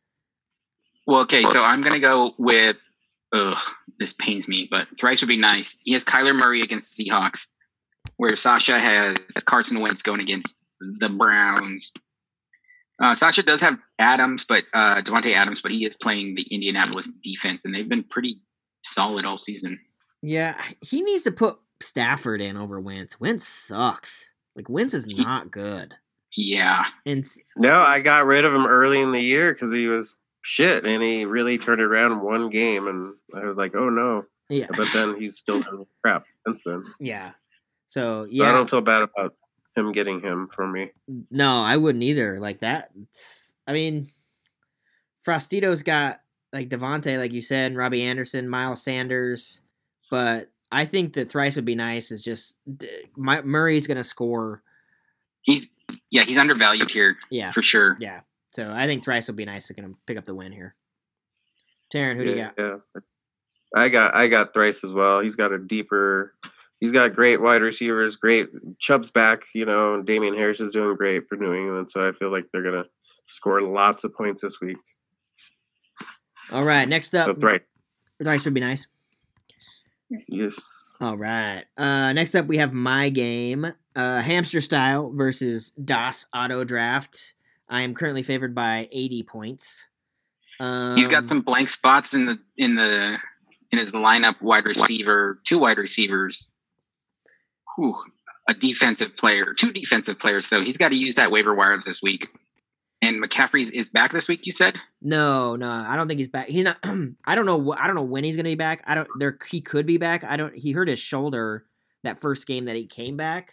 Well, 1.07 1.21
okay, 1.23 1.45
so 1.45 1.63
I'm 1.63 1.83
gonna 1.83 2.01
go 2.01 2.33
with. 2.39 2.77
Ugh, 3.33 3.59
this 3.99 4.13
pains 4.13 4.47
me, 4.47 4.69
but 4.71 4.87
Thrice 4.99 5.21
would 5.21 5.29
be 5.29 5.37
nice. 5.37 5.77
He 5.83 5.93
has 5.93 6.05
Kyler 6.05 6.35
Murray 6.35 6.63
against 6.63 6.97
the 6.97 7.05
Seahawks, 7.05 7.47
where 8.17 8.37
Sasha 8.37 8.79
has 8.79 9.17
Carson 9.45 9.81
Wentz 9.81 10.03
going 10.03 10.21
against 10.21 10.55
the 10.81 11.09
Browns. 11.09 11.93
Uh, 13.03 13.15
Sasha 13.15 13.43
does 13.43 13.61
have 13.61 13.79
Adams, 13.99 14.45
but 14.45 14.65
uh, 14.73 15.03
Davante 15.03 15.35
Adams, 15.35 15.61
but 15.61 15.71
he 15.71 15.85
is 15.85 15.97
playing 15.97 16.35
the 16.35 16.43
Indianapolis 16.43 17.11
defense, 17.23 17.65
and 17.65 17.75
they've 17.75 17.89
been 17.89 18.05
pretty 18.05 18.41
solid 18.83 19.25
all 19.25 19.37
season. 19.39 19.79
Yeah, 20.23 20.61
he 20.81 21.03
needs 21.03 21.25
to 21.25 21.33
put 21.33 21.59
Stafford 21.81 22.41
in 22.41 22.57
over 22.57 22.81
Wentz. 22.81 23.21
Wentz 23.21 23.47
sucks. 23.47 24.33
Like 24.57 24.69
Wentz 24.69 24.95
is 24.95 25.07
not 25.07 25.51
good. 25.51 25.95
Yeah, 26.35 26.85
And 27.07 27.25
No, 27.57 27.83
I 27.83 28.01
got 28.01 28.27
rid 28.27 28.45
of 28.45 28.53
him 28.53 28.67
early 28.67 29.01
in 29.01 29.13
the 29.13 29.21
year 29.21 29.53
because 29.53 29.73
he 29.73 29.87
was 29.87 30.17
shit, 30.43 30.85
and 30.87 31.03
he 31.03 31.25
really 31.25 31.57
turned 31.59 31.81
around 31.81 32.21
one 32.23 32.51
game, 32.51 32.89
and 32.89 33.15
I 33.35 33.47
was 33.47 33.57
like, 33.57 33.75
oh 33.77 33.89
no. 33.89 34.25
yeah, 34.49 34.67
But 34.77 34.89
then 34.93 35.19
he's 35.21 35.37
still 35.39 35.63
done 35.63 35.85
crap 36.03 36.25
since 36.47 36.63
then. 36.65 36.83
yeah. 37.01 37.33
So 37.87 38.27
yeah, 38.29 38.45
So 38.45 38.49
I 38.51 38.53
don't 38.53 38.69
feel 38.71 38.81
bad 38.81 39.03
about 39.05 39.35
him 39.77 39.93
getting 39.93 40.21
him 40.21 40.49
for 40.49 40.67
me. 40.67 40.91
no, 41.31 41.63
I 41.63 41.77
wouldn't 41.77 42.03
either. 42.05 42.41
Like 42.41 42.59
that. 42.61 42.91
I 43.67 43.73
mean, 43.73 44.09
Frostito's 45.27 45.83
got 45.83 46.21
like 46.53 46.69
Davante, 46.69 47.19
like 47.19 47.33
you 47.33 47.43
said, 47.43 47.73
and 47.73 47.77
Robbie 47.79 48.03
Anderson, 48.03 48.49
Miles 48.49 48.83
Sanders, 48.83 49.63
but 50.11 50.51
I 50.73 50.85
think 50.85 51.13
that 51.15 51.31
thrice 51.31 51.57
would 51.57 51.65
be 51.65 51.75
nice. 51.75 52.11
Is 52.11 52.23
just 52.23 52.57
my, 53.17 53.41
Murray's 53.43 53.87
gonna 53.87 54.03
score. 54.03 54.63
he's 55.43 55.71
yeah 56.11 56.23
he's 56.25 56.39
undervalued 56.39 56.91
here 56.91 57.17
Yeah, 57.31 57.53
for 57.53 57.63
sure. 57.63 57.97
yeah. 58.01 58.21
So 58.53 58.71
I 58.73 58.87
think 58.87 59.05
thrice 59.05 59.27
would 59.29 59.37
be 59.37 59.45
nice. 59.45 59.69
They're 59.69 59.77
gonna 59.81 59.95
pick 60.07 60.19
up 60.19 60.25
the 60.25 60.35
win 60.35 60.53
here. 60.53 60.75
Teryn, 61.95 62.17
who 62.17 62.25
do 62.25 62.31
you 62.31 62.37
got? 62.37 62.55
yeah. 62.59 62.77
I 63.75 63.89
got 63.89 64.15
I 64.15 64.29
got 64.29 64.53
Thrice 64.55 64.83
as 64.85 64.93
well. 64.93 65.21
He's 65.21 65.37
got 65.37 65.53
a 65.53 65.59
deeper. 65.59 66.35
He's 66.81 66.93
got 66.93 67.15
great 67.15 67.41
wide 67.41 67.63
receivers. 67.63 68.17
Great 68.17 68.49
Chubb's 68.79 69.11
back, 69.11 69.43
you 69.55 69.65
know, 69.67 69.95
and 69.95 70.07
Damien 70.07 70.35
Harris 70.37 70.61
is 70.61 70.73
doing 70.73 70.97
great 70.97 71.29
for 71.29 71.37
New 71.37 71.53
England. 71.55 71.91
So 71.91 72.07
I 72.07 72.13
feel 72.13 72.31
like 72.31 72.47
they're 72.53 72.63
gonna 72.63 72.87
score 73.25 73.61
lots 73.61 74.05
of 74.05 74.15
points 74.15 74.43
this 74.43 74.61
week. 74.61 74.77
All 76.51 76.65
right, 76.65 76.89
next 76.89 77.15
up, 77.15 77.27
So 77.27 77.35
Thrice, 77.35 77.61
thrice 78.23 78.45
would 78.45 78.55
be 78.55 78.61
nice. 78.61 78.87
Yes. 80.29 80.59
All 81.01 81.17
right. 81.17 81.65
Uh, 81.77 82.13
next 82.13 82.35
up, 82.35 82.47
we 82.47 82.59
have 82.59 82.73
my 82.73 83.11
game, 83.11 83.67
uh, 83.95 84.21
hamster 84.21 84.61
style 84.61 85.13
versus 85.15 85.71
DOS 85.73 86.27
Auto 86.35 86.65
Draft. 86.65 87.35
I 87.69 87.83
am 87.83 87.95
currently 87.95 88.23
favored 88.23 88.55
by 88.55 88.89
80 88.93 89.23
points. 89.25 89.89
Um, 90.59 90.97
He's 90.97 91.09
got 91.09 91.27
some 91.29 91.43
blank 91.43 91.69
spots 91.69 92.15
in 92.15 92.25
the 92.25 92.39
in 92.57 92.77
the 92.77 93.19
in 93.73 93.79
his 93.79 93.93
lineup. 93.93 94.41
Wide 94.41 94.65
receiver, 94.65 95.39
two 95.45 95.59
wide 95.59 95.77
receivers, 95.77 96.49
Whew, 97.77 97.97
a 98.49 98.55
defensive 98.55 99.17
player, 99.17 99.53
two 99.55 99.73
defensive 99.73 100.19
players. 100.19 100.47
So 100.47 100.63
he's 100.63 100.79
got 100.79 100.91
to 100.91 100.97
use 100.97 101.17
that 101.17 101.31
waiver 101.31 101.55
wire 101.55 101.79
this 101.85 102.03
week. 102.03 102.29
And 103.03 103.23
McCaffrey's 103.23 103.71
is 103.71 103.91
back 103.91 104.13
this 104.13 104.27
week. 104.27 104.47
You 104.47 104.53
said 104.53 104.77
No, 105.03 105.55
no, 105.55 105.69
I 105.69 105.97
don't 105.97 106.09
think 106.09 106.19
he's 106.19 106.29
back. 106.29 106.49
He's 106.49 106.65
not. 106.65 106.79
I 107.25 107.35
don't 107.35 107.47
know. 107.47 107.63
wh- 107.63 107.81
I 107.81 107.87
don't 107.87 107.97
know 107.97 108.03
when 108.03 108.25
he's 108.25 108.37
gonna 108.37 108.49
be 108.49 108.55
back. 108.55 108.83
I 108.87 108.95
don't. 108.95 109.09
There, 109.19 109.39
he 109.49 109.61
could 109.61 109.87
be 109.87 109.99
back. 109.99 110.25
I 110.25 110.37
don't. 110.37 110.55
He 110.55 110.73
hurt 110.73 110.89
his 110.89 110.99
shoulder 110.99 111.67
that 112.05 112.21
first 112.21 112.47
game 112.47 112.65
that 112.67 112.77
he 112.77 112.87
came 112.87 113.17
back, 113.17 113.53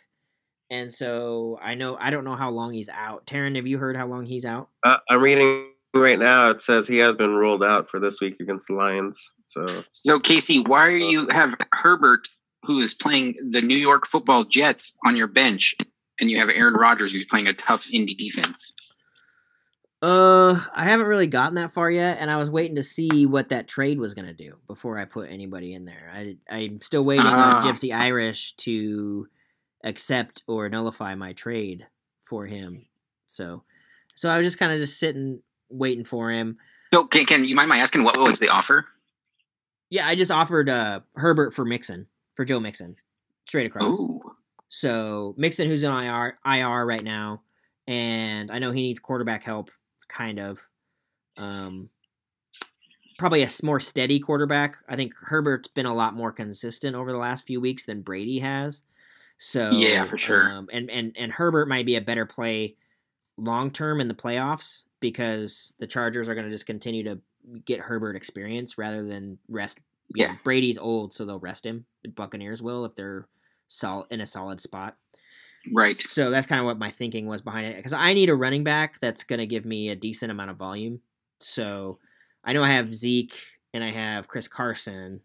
and 0.69 0.93
so 0.93 1.59
I 1.61 1.75
know. 1.75 1.97
I 1.99 2.09
don't 2.09 2.23
know 2.23 2.35
how 2.35 2.51
long 2.51 2.73
he's 2.73 2.89
out. 2.89 3.25
Teryn, 3.27 3.55
have 3.57 3.67
you 3.67 3.77
heard 3.77 3.97
how 3.97 4.07
long 4.07 4.25
he's 4.25 4.45
out? 4.45 4.69
Uh, 4.85 4.97
I'm 5.09 5.21
reading 5.21 5.67
right 5.93 6.19
now. 6.19 6.49
It 6.49 6.61
says 6.61 6.87
he 6.87 6.97
has 6.97 7.15
been 7.15 7.35
ruled 7.35 7.63
out 7.63 7.89
for 7.89 7.99
this 7.99 8.21
week 8.21 8.39
against 8.39 8.67
the 8.67 8.75
Lions. 8.75 9.19
So 9.47 9.65
so. 9.91 10.19
Casey, 10.19 10.61
why 10.61 10.85
are 10.87 10.95
you 10.95 11.27
have 11.29 11.53
Herbert, 11.73 12.29
who 12.63 12.79
is 12.79 12.93
playing 12.93 13.35
the 13.51 13.61
New 13.61 13.77
York 13.77 14.07
Football 14.07 14.45
Jets, 14.45 14.93
on 15.05 15.17
your 15.17 15.27
bench, 15.27 15.75
and 16.19 16.31
you 16.31 16.39
have 16.39 16.49
Aaron 16.49 16.75
Rodgers, 16.75 17.11
who's 17.11 17.25
playing 17.25 17.47
a 17.47 17.53
tough 17.53 17.85
indie 17.87 18.17
defense? 18.17 18.73
Uh, 20.03 20.59
I 20.75 20.83
haven't 20.83 21.05
really 21.05 21.27
gotten 21.27 21.55
that 21.55 21.71
far 21.71 21.89
yet, 21.89 22.17
and 22.19 22.29
I 22.29 22.35
was 22.35 22.51
waiting 22.51 22.75
to 22.75 22.83
see 22.83 23.25
what 23.25 23.47
that 23.49 23.69
trade 23.69 23.97
was 23.99 24.13
gonna 24.13 24.33
do 24.33 24.57
before 24.67 24.97
I 24.99 25.05
put 25.05 25.29
anybody 25.29 25.73
in 25.73 25.85
there. 25.85 26.11
I 26.13 26.35
I'm 26.49 26.81
still 26.81 27.05
waiting 27.05 27.25
Ah. 27.25 27.55
on 27.55 27.61
Gypsy 27.63 27.95
Irish 27.95 28.53
to 28.57 29.27
accept 29.81 30.43
or 30.45 30.67
nullify 30.67 31.15
my 31.15 31.31
trade 31.31 31.87
for 32.21 32.45
him. 32.47 32.85
So, 33.27 33.63
so 34.15 34.27
I 34.27 34.37
was 34.37 34.45
just 34.45 34.59
kind 34.59 34.73
of 34.73 34.77
just 34.77 34.99
sitting 34.99 35.41
waiting 35.69 36.03
for 36.03 36.29
him. 36.31 36.57
So 36.93 37.05
can, 37.07 37.25
can 37.25 37.45
you 37.45 37.55
mind 37.55 37.69
my 37.69 37.77
asking 37.77 38.03
what 38.03 38.19
was 38.19 38.39
the 38.39 38.49
offer? 38.49 38.85
Yeah, 39.89 40.05
I 40.05 40.15
just 40.15 40.31
offered 40.31 40.69
uh 40.69 40.99
Herbert 41.15 41.53
for 41.53 41.63
Mixon 41.63 42.07
for 42.35 42.43
Joe 42.43 42.59
Mixon, 42.59 42.97
straight 43.45 43.67
across. 43.67 43.97
Ooh, 43.97 44.19
So 44.67 45.33
Mixon, 45.37 45.69
who's 45.69 45.83
in 45.83 45.93
IR, 45.93 46.37
IR 46.45 46.85
right 46.85 47.03
now, 47.03 47.43
and 47.87 48.51
I 48.51 48.59
know 48.59 48.71
he 48.71 48.81
needs 48.81 48.99
quarterback 48.99 49.43
help, 49.43 49.71
kind 50.07 50.39
of. 50.39 50.59
Um, 51.37 51.89
probably 53.17 53.43
a 53.43 53.49
more 53.63 53.79
steady 53.79 54.19
quarterback. 54.19 54.77
I 54.87 54.95
think 54.95 55.13
Herbert's 55.15 55.67
been 55.67 55.85
a 55.85 55.93
lot 55.93 56.15
more 56.15 56.31
consistent 56.31 56.95
over 56.95 57.11
the 57.11 57.17
last 57.17 57.45
few 57.45 57.61
weeks 57.61 57.85
than 57.85 58.01
Brady 58.01 58.39
has. 58.39 58.83
So 59.37 59.71
yeah, 59.71 60.05
for 60.05 60.17
sure. 60.17 60.51
Um, 60.51 60.69
and 60.71 60.89
and 60.89 61.15
and 61.17 61.31
Herbert 61.31 61.67
might 61.67 61.85
be 61.85 61.95
a 61.95 62.01
better 62.01 62.25
play 62.25 62.75
long 63.37 63.71
term 63.71 63.99
in 63.99 64.07
the 64.07 64.13
playoffs 64.13 64.83
because 64.99 65.73
the 65.79 65.87
Chargers 65.87 66.29
are 66.29 66.35
going 66.35 66.45
to 66.45 66.51
just 66.51 66.65
continue 66.65 67.03
to 67.03 67.19
get 67.65 67.81
Herbert 67.81 68.15
experience 68.15 68.77
rather 68.77 69.03
than 69.03 69.37
rest. 69.49 69.79
Yeah, 70.15 70.27
know, 70.27 70.37
Brady's 70.43 70.77
old, 70.77 71.13
so 71.13 71.25
they'll 71.25 71.39
rest 71.39 71.65
him. 71.65 71.85
The 72.03 72.09
Buccaneers 72.09 72.61
will 72.61 72.85
if 72.85 72.95
they're 72.95 73.27
sol- 73.67 74.07
in 74.09 74.21
a 74.21 74.25
solid 74.25 74.61
spot. 74.61 74.97
Right. 75.71 75.95
So 75.95 76.29
that's 76.29 76.47
kind 76.47 76.59
of 76.59 76.65
what 76.65 76.77
my 76.77 76.91
thinking 76.91 77.27
was 77.27 77.41
behind 77.41 77.67
it 77.67 77.77
because 77.77 77.93
I 77.93 78.13
need 78.13 78.29
a 78.29 78.35
running 78.35 78.63
back 78.63 78.99
that's 78.99 79.23
going 79.23 79.39
to 79.39 79.45
give 79.45 79.65
me 79.65 79.89
a 79.89 79.95
decent 79.95 80.31
amount 80.31 80.51
of 80.51 80.57
volume. 80.57 81.01
So 81.39 81.99
I 82.43 82.53
know 82.53 82.63
I 82.63 82.71
have 82.71 82.93
Zeke 82.93 83.35
and 83.73 83.83
I 83.83 83.91
have 83.91 84.27
Chris 84.27 84.47
Carson, 84.47 85.21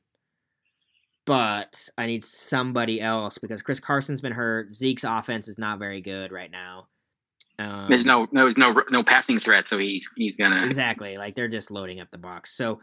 but 1.27 1.89
I 1.99 2.07
need 2.07 2.25
somebody 2.25 3.01
else 3.01 3.39
because 3.39 3.63
Chris 3.63 3.81
Carson's 3.81 4.21
been 4.21 4.33
hurt. 4.33 4.75
Zeke's 4.75 5.05
offense 5.05 5.49
is 5.49 5.59
not 5.59 5.79
very 5.79 6.01
good 6.01 6.33
right 6.33 6.51
now. 6.51 6.89
Um, 7.59 7.87
there's 7.91 8.05
no 8.05 8.29
no 8.31 8.53
no 8.57 8.83
no 8.91 9.03
passing 9.03 9.41
threat, 9.41 9.67
so 9.67 9.79
he's 9.79 10.09
he's 10.17 10.37
gonna 10.37 10.63
exactly 10.67 11.19
like 11.19 11.35
they're 11.35 11.49
just 11.49 11.73
loading 11.73 12.01
up 12.01 12.11
the 12.11 12.19
box. 12.19 12.55
So 12.55 12.81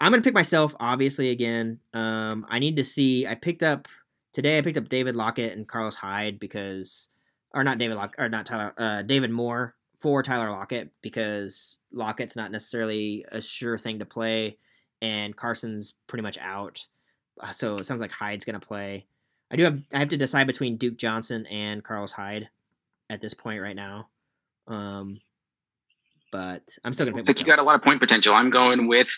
I'm 0.00 0.12
gonna 0.12 0.22
pick 0.22 0.34
myself 0.34 0.74
obviously 0.78 1.30
again. 1.30 1.78
Um, 1.94 2.46
I 2.48 2.58
need 2.58 2.76
to 2.76 2.84
see. 2.84 3.26
I 3.26 3.34
picked 3.34 3.62
up 3.62 3.88
today. 4.32 4.58
I 4.58 4.62
picked 4.62 4.78
up 4.78 4.88
David 4.88 5.16
Lockett 5.16 5.56
and 5.56 5.66
Carlos 5.66 5.96
Hyde 5.96 6.38
because, 6.38 7.08
or 7.52 7.64
not 7.64 7.78
David 7.78 7.96
Lock 7.96 8.14
or 8.18 8.28
not 8.28 8.46
Tyler, 8.46 8.72
uh, 8.76 9.02
David 9.02 9.30
Moore 9.30 9.74
for 9.98 10.22
Tyler 10.22 10.50
Lockett 10.50 10.90
because 11.02 11.80
Lockett's 11.92 12.36
not 12.36 12.52
necessarily 12.52 13.24
a 13.30 13.40
sure 13.40 13.78
thing 13.78 13.98
to 13.98 14.04
play, 14.04 14.58
and 15.02 15.36
Carson's 15.36 15.94
pretty 16.06 16.22
much 16.22 16.38
out. 16.38 16.86
Uh, 17.40 17.52
so 17.52 17.78
it 17.78 17.86
sounds 17.86 18.00
like 18.00 18.12
Hyde's 18.12 18.44
gonna 18.44 18.60
play. 18.60 19.06
I 19.50 19.56
do 19.56 19.64
have 19.64 19.80
I 19.92 19.98
have 19.98 20.08
to 20.08 20.16
decide 20.16 20.46
between 20.46 20.76
Duke 20.76 20.96
Johnson 20.96 21.46
and 21.46 21.82
Carlos 21.82 22.12
Hyde 22.12 22.48
at 23.10 23.20
this 23.20 23.34
point 23.34 23.62
right 23.62 23.76
now. 23.76 24.08
Um, 24.66 25.20
but 26.30 26.76
I'm 26.84 26.92
still 26.92 27.06
gonna 27.06 27.16
pick. 27.16 27.24
I 27.24 27.26
think 27.32 27.40
you 27.40 27.46
got 27.46 27.58
a 27.58 27.62
lot 27.62 27.74
of 27.74 27.82
point 27.82 28.00
potential. 28.00 28.34
I'm 28.34 28.50
going 28.50 28.86
with 28.86 29.08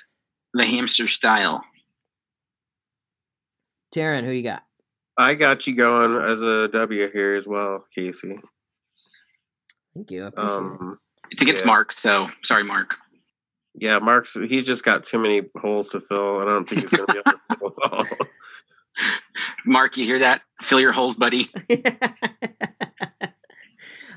the 0.55 0.65
hamster 0.65 1.07
style. 1.07 1.65
Teryn, 3.95 4.25
who 4.25 4.31
you 4.31 4.45
got? 4.45 4.63
I 5.21 5.35
got 5.35 5.67
you 5.67 5.77
going 5.77 6.17
as 6.17 6.43
a 6.43 6.69
W 6.69 7.11
here 7.13 7.35
as 7.35 7.47
well, 7.47 7.85
Casey. 7.95 8.37
Thank 9.95 10.11
you. 10.11 10.25
I 10.25 10.29
appreciate 10.29 10.57
um, 10.57 10.99
it. 11.25 11.33
It's 11.33 11.43
against 11.43 11.65
yeah. 11.65 11.67
Mark, 11.67 11.93
so 11.93 12.29
sorry, 12.43 12.65
Mark. 12.65 12.97
Yeah, 13.75 13.99
Mark's 13.99 14.35
he's 14.49 14.65
just 14.65 14.83
got 14.83 15.05
too 15.05 15.19
many 15.19 15.43
holes 15.61 15.89
to 15.91 16.01
fill. 16.01 16.41
I 16.41 16.45
don't 16.45 16.69
think 16.69 16.83
he's 16.83 16.91
going 16.91 17.07
to 17.07 17.13
be 17.13 17.19
able 17.19 17.39
to 17.39 17.57
fill 17.59 17.75
all. 17.83 18.07
Mark, 19.67 19.97
you 19.99 20.07
hear 20.07 20.21
that? 20.21 20.41
Fill 20.63 20.81
your 20.81 20.93
holes, 20.93 21.17
buddy. 21.17 21.51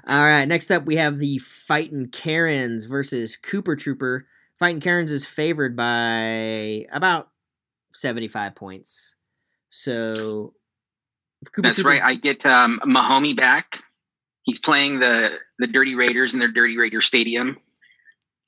All 0.06 0.22
right, 0.22 0.46
next 0.46 0.70
up 0.72 0.86
we 0.86 0.98
have 0.98 1.20
the 1.20 1.38
Fighting 1.38 2.10
Karens 2.10 2.86
versus 2.86 3.38
Cooper 3.38 3.76
Trooper. 3.76 4.26
Fighting 4.58 4.82
Karens 4.82 5.12
is 5.12 5.26
favored 5.26 5.76
by 5.78 6.86
about 6.92 7.30
75 7.92 8.56
points. 8.56 9.16
So 9.70 10.54
Cooper 11.52 11.68
That's 11.68 11.76
Trooper, 11.78 11.90
right. 11.90 12.02
I 12.02 12.16
get 12.16 12.46
um, 12.46 12.80
Mahomie 12.86 13.36
back. 13.36 13.80
He's 14.44 14.60
playing 14.60 15.00
the 15.00 15.38
the 15.60 15.68
Dirty 15.68 15.96
Raiders 15.96 16.34
in 16.34 16.40
their 16.40 16.52
Dirty 16.52 16.78
Raider 16.78 17.02
Stadium. 17.02 17.58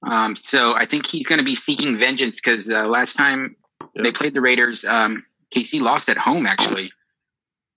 Um, 0.05 0.35
so 0.35 0.75
I 0.75 0.85
think 0.85 1.05
he's 1.05 1.25
going 1.25 1.39
to 1.39 1.45
be 1.45 1.55
seeking 1.55 1.97
vengeance 1.97 2.39
because 2.39 2.69
uh, 2.69 2.87
last 2.87 3.15
time 3.15 3.55
yep. 3.95 4.03
they 4.03 4.11
played 4.11 4.33
the 4.33 4.41
Raiders, 4.41 4.85
um, 4.85 5.25
KC 5.53 5.81
lost 5.81 6.09
at 6.09 6.17
home 6.17 6.45
actually, 6.45 6.91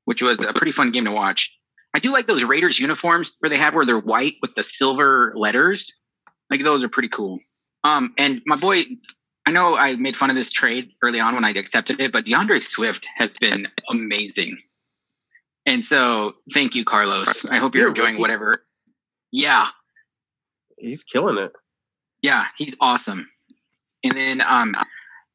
which 0.05 0.21
was 0.21 0.41
a 0.41 0.53
pretty 0.53 0.73
fun 0.73 0.91
game 0.91 1.05
to 1.05 1.13
watch. 1.13 1.55
I 1.95 2.01
do 2.01 2.13
like 2.13 2.27
those 2.27 2.45
Raiders 2.45 2.79
uniforms 2.79 3.37
where 3.41 3.49
they 3.49 3.57
have 3.57 3.75
where 3.75 3.87
they're 3.87 3.99
white 3.99 4.35
with 4.43 4.55
the 4.55 4.63
silver 4.63 5.33
letters. 5.37 5.97
Like 6.51 6.63
those 6.63 6.85
are 6.85 6.89
pretty 6.89 7.09
cool. 7.09 7.39
Um, 7.85 8.15
and 8.19 8.43
my 8.45 8.57
boy, 8.57 8.85
I 9.47 9.51
know 9.51 9.77
I 9.77 9.97
made 9.97 10.17
fun 10.17 10.31
of 10.31 10.37
this 10.37 10.51
trade 10.51 10.91
early 11.03 11.21
on 11.21 11.35
when 11.35 11.45
I 11.45 11.51
accepted 11.51 12.01
it, 12.01 12.13
but 12.13 12.27
DeAndre 12.27 12.63
Swift 12.63 13.07
has 13.17 13.37
been 13.39 13.69
amazing. 13.89 14.59
And 15.69 15.85
so, 15.85 16.33
thank 16.55 16.75
you, 16.75 16.83
Carlos. 16.83 17.45
I 17.45 17.59
hope 17.59 17.75
you're, 17.75 17.83
you're 17.83 17.89
enjoying 17.91 18.17
whatever. 18.17 18.65
Yeah, 19.31 19.67
he's 20.79 21.05
killing 21.05 21.37
it. 21.37 21.53
Yeah, 22.23 22.47
he's 22.57 22.75
awesome. 22.81 23.29
And 24.03 24.17
then 24.17 24.41
um, 24.41 24.75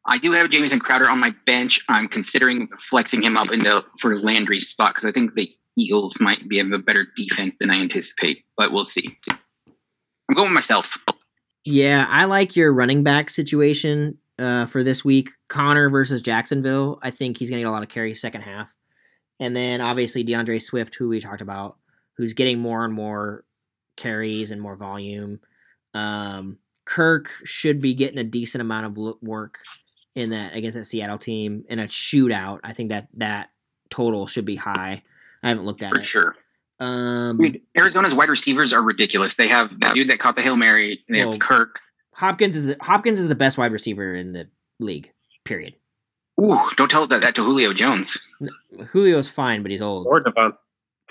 I 0.07 0.17
do 0.17 0.31
have 0.31 0.49
Jamison 0.49 0.79
Crowder 0.79 1.07
on 1.07 1.19
my 1.19 1.35
bench. 1.45 1.85
I'm 1.87 2.07
considering 2.07 2.67
flexing 2.79 3.21
him 3.21 3.37
up 3.37 3.51
into 3.51 3.85
for 3.99 4.15
Landry's 4.15 4.69
spot 4.69 4.95
because 4.95 5.05
I 5.05 5.11
think 5.11 5.35
the 5.35 5.51
Eagles 5.77 6.19
might 6.19 6.49
be 6.49 6.57
have 6.57 6.71
a 6.71 6.79
better 6.79 7.05
defense 7.15 7.55
than 7.59 7.69
I 7.69 7.75
anticipate, 7.75 8.43
but 8.57 8.71
we'll 8.71 8.85
see. 8.85 9.15
I'm 9.29 10.35
going 10.35 10.47
with 10.47 10.55
myself. 10.55 10.97
Yeah, 11.63 12.07
I 12.09 12.25
like 12.25 12.55
your 12.55 12.73
running 12.73 13.03
back 13.03 13.29
situation 13.29 14.17
uh, 14.39 14.65
for 14.65 14.83
this 14.83 15.05
week. 15.05 15.29
Conner 15.47 15.91
versus 15.91 16.23
Jacksonville. 16.23 16.97
I 17.03 17.11
think 17.11 17.37
he's 17.37 17.51
going 17.51 17.59
to 17.59 17.63
get 17.65 17.69
a 17.69 17.71
lot 17.71 17.83
of 17.83 17.89
carries 17.89 18.19
second 18.19 18.41
half. 18.41 18.73
And 19.39 19.55
then 19.55 19.81
obviously 19.81 20.23
DeAndre 20.23 20.61
Swift, 20.61 20.95
who 20.95 21.09
we 21.09 21.19
talked 21.19 21.41
about, 21.41 21.77
who's 22.17 22.33
getting 22.33 22.59
more 22.59 22.85
and 22.85 22.93
more 22.93 23.43
carries 23.97 24.51
and 24.51 24.61
more 24.61 24.75
volume. 24.75 25.39
Um, 25.93 26.57
Kirk 26.85 27.29
should 27.43 27.81
be 27.81 27.93
getting 27.93 28.19
a 28.19 28.23
decent 28.23 28.61
amount 28.61 28.85
of 28.85 29.17
work 29.21 29.59
in 30.15 30.29
that 30.31 30.55
against 30.55 30.77
that 30.77 30.85
Seattle 30.85 31.17
team 31.17 31.65
in 31.69 31.79
a 31.79 31.87
shootout. 31.87 32.59
I 32.63 32.73
think 32.73 32.89
that 32.89 33.07
that 33.15 33.49
total 33.89 34.27
should 34.27 34.45
be 34.45 34.55
high. 34.55 35.03
I 35.41 35.49
haven't 35.49 35.65
looked 35.65 35.83
at 35.83 35.91
it. 35.91 35.95
For 35.95 36.01
it. 36.01 36.05
sure. 36.05 36.35
Um, 36.79 37.29
I 37.39 37.43
mean, 37.43 37.61
Arizona's 37.77 38.13
wide 38.13 38.29
receivers 38.29 38.73
are 38.73 38.81
ridiculous. 38.81 39.35
They 39.35 39.47
have 39.47 39.79
the 39.79 39.91
dude 39.93 40.09
that 40.09 40.19
caught 40.19 40.35
the 40.35 40.41
hail 40.41 40.55
mary. 40.55 41.03
They 41.07 41.19
well, 41.19 41.31
have 41.31 41.39
Kirk. 41.39 41.79
Hopkins 42.13 42.55
is 42.55 42.65
the, 42.67 42.77
Hopkins 42.81 43.19
is 43.19 43.27
the 43.27 43.35
best 43.35 43.57
wide 43.57 43.71
receiver 43.71 44.15
in 44.15 44.33
the 44.33 44.49
league. 44.79 45.11
Period. 45.45 45.75
Ooh, 46.41 46.59
don't 46.77 46.89
tell 46.89 47.07
that, 47.07 47.21
that 47.21 47.35
to 47.35 47.43
Julio 47.43 47.73
Jones. 47.73 48.19
Julio's 48.91 49.27
fine, 49.27 49.61
but 49.61 49.71
he's 49.71 49.81
old. 49.81 50.07
Or 50.07 50.23
Davante 50.23 50.57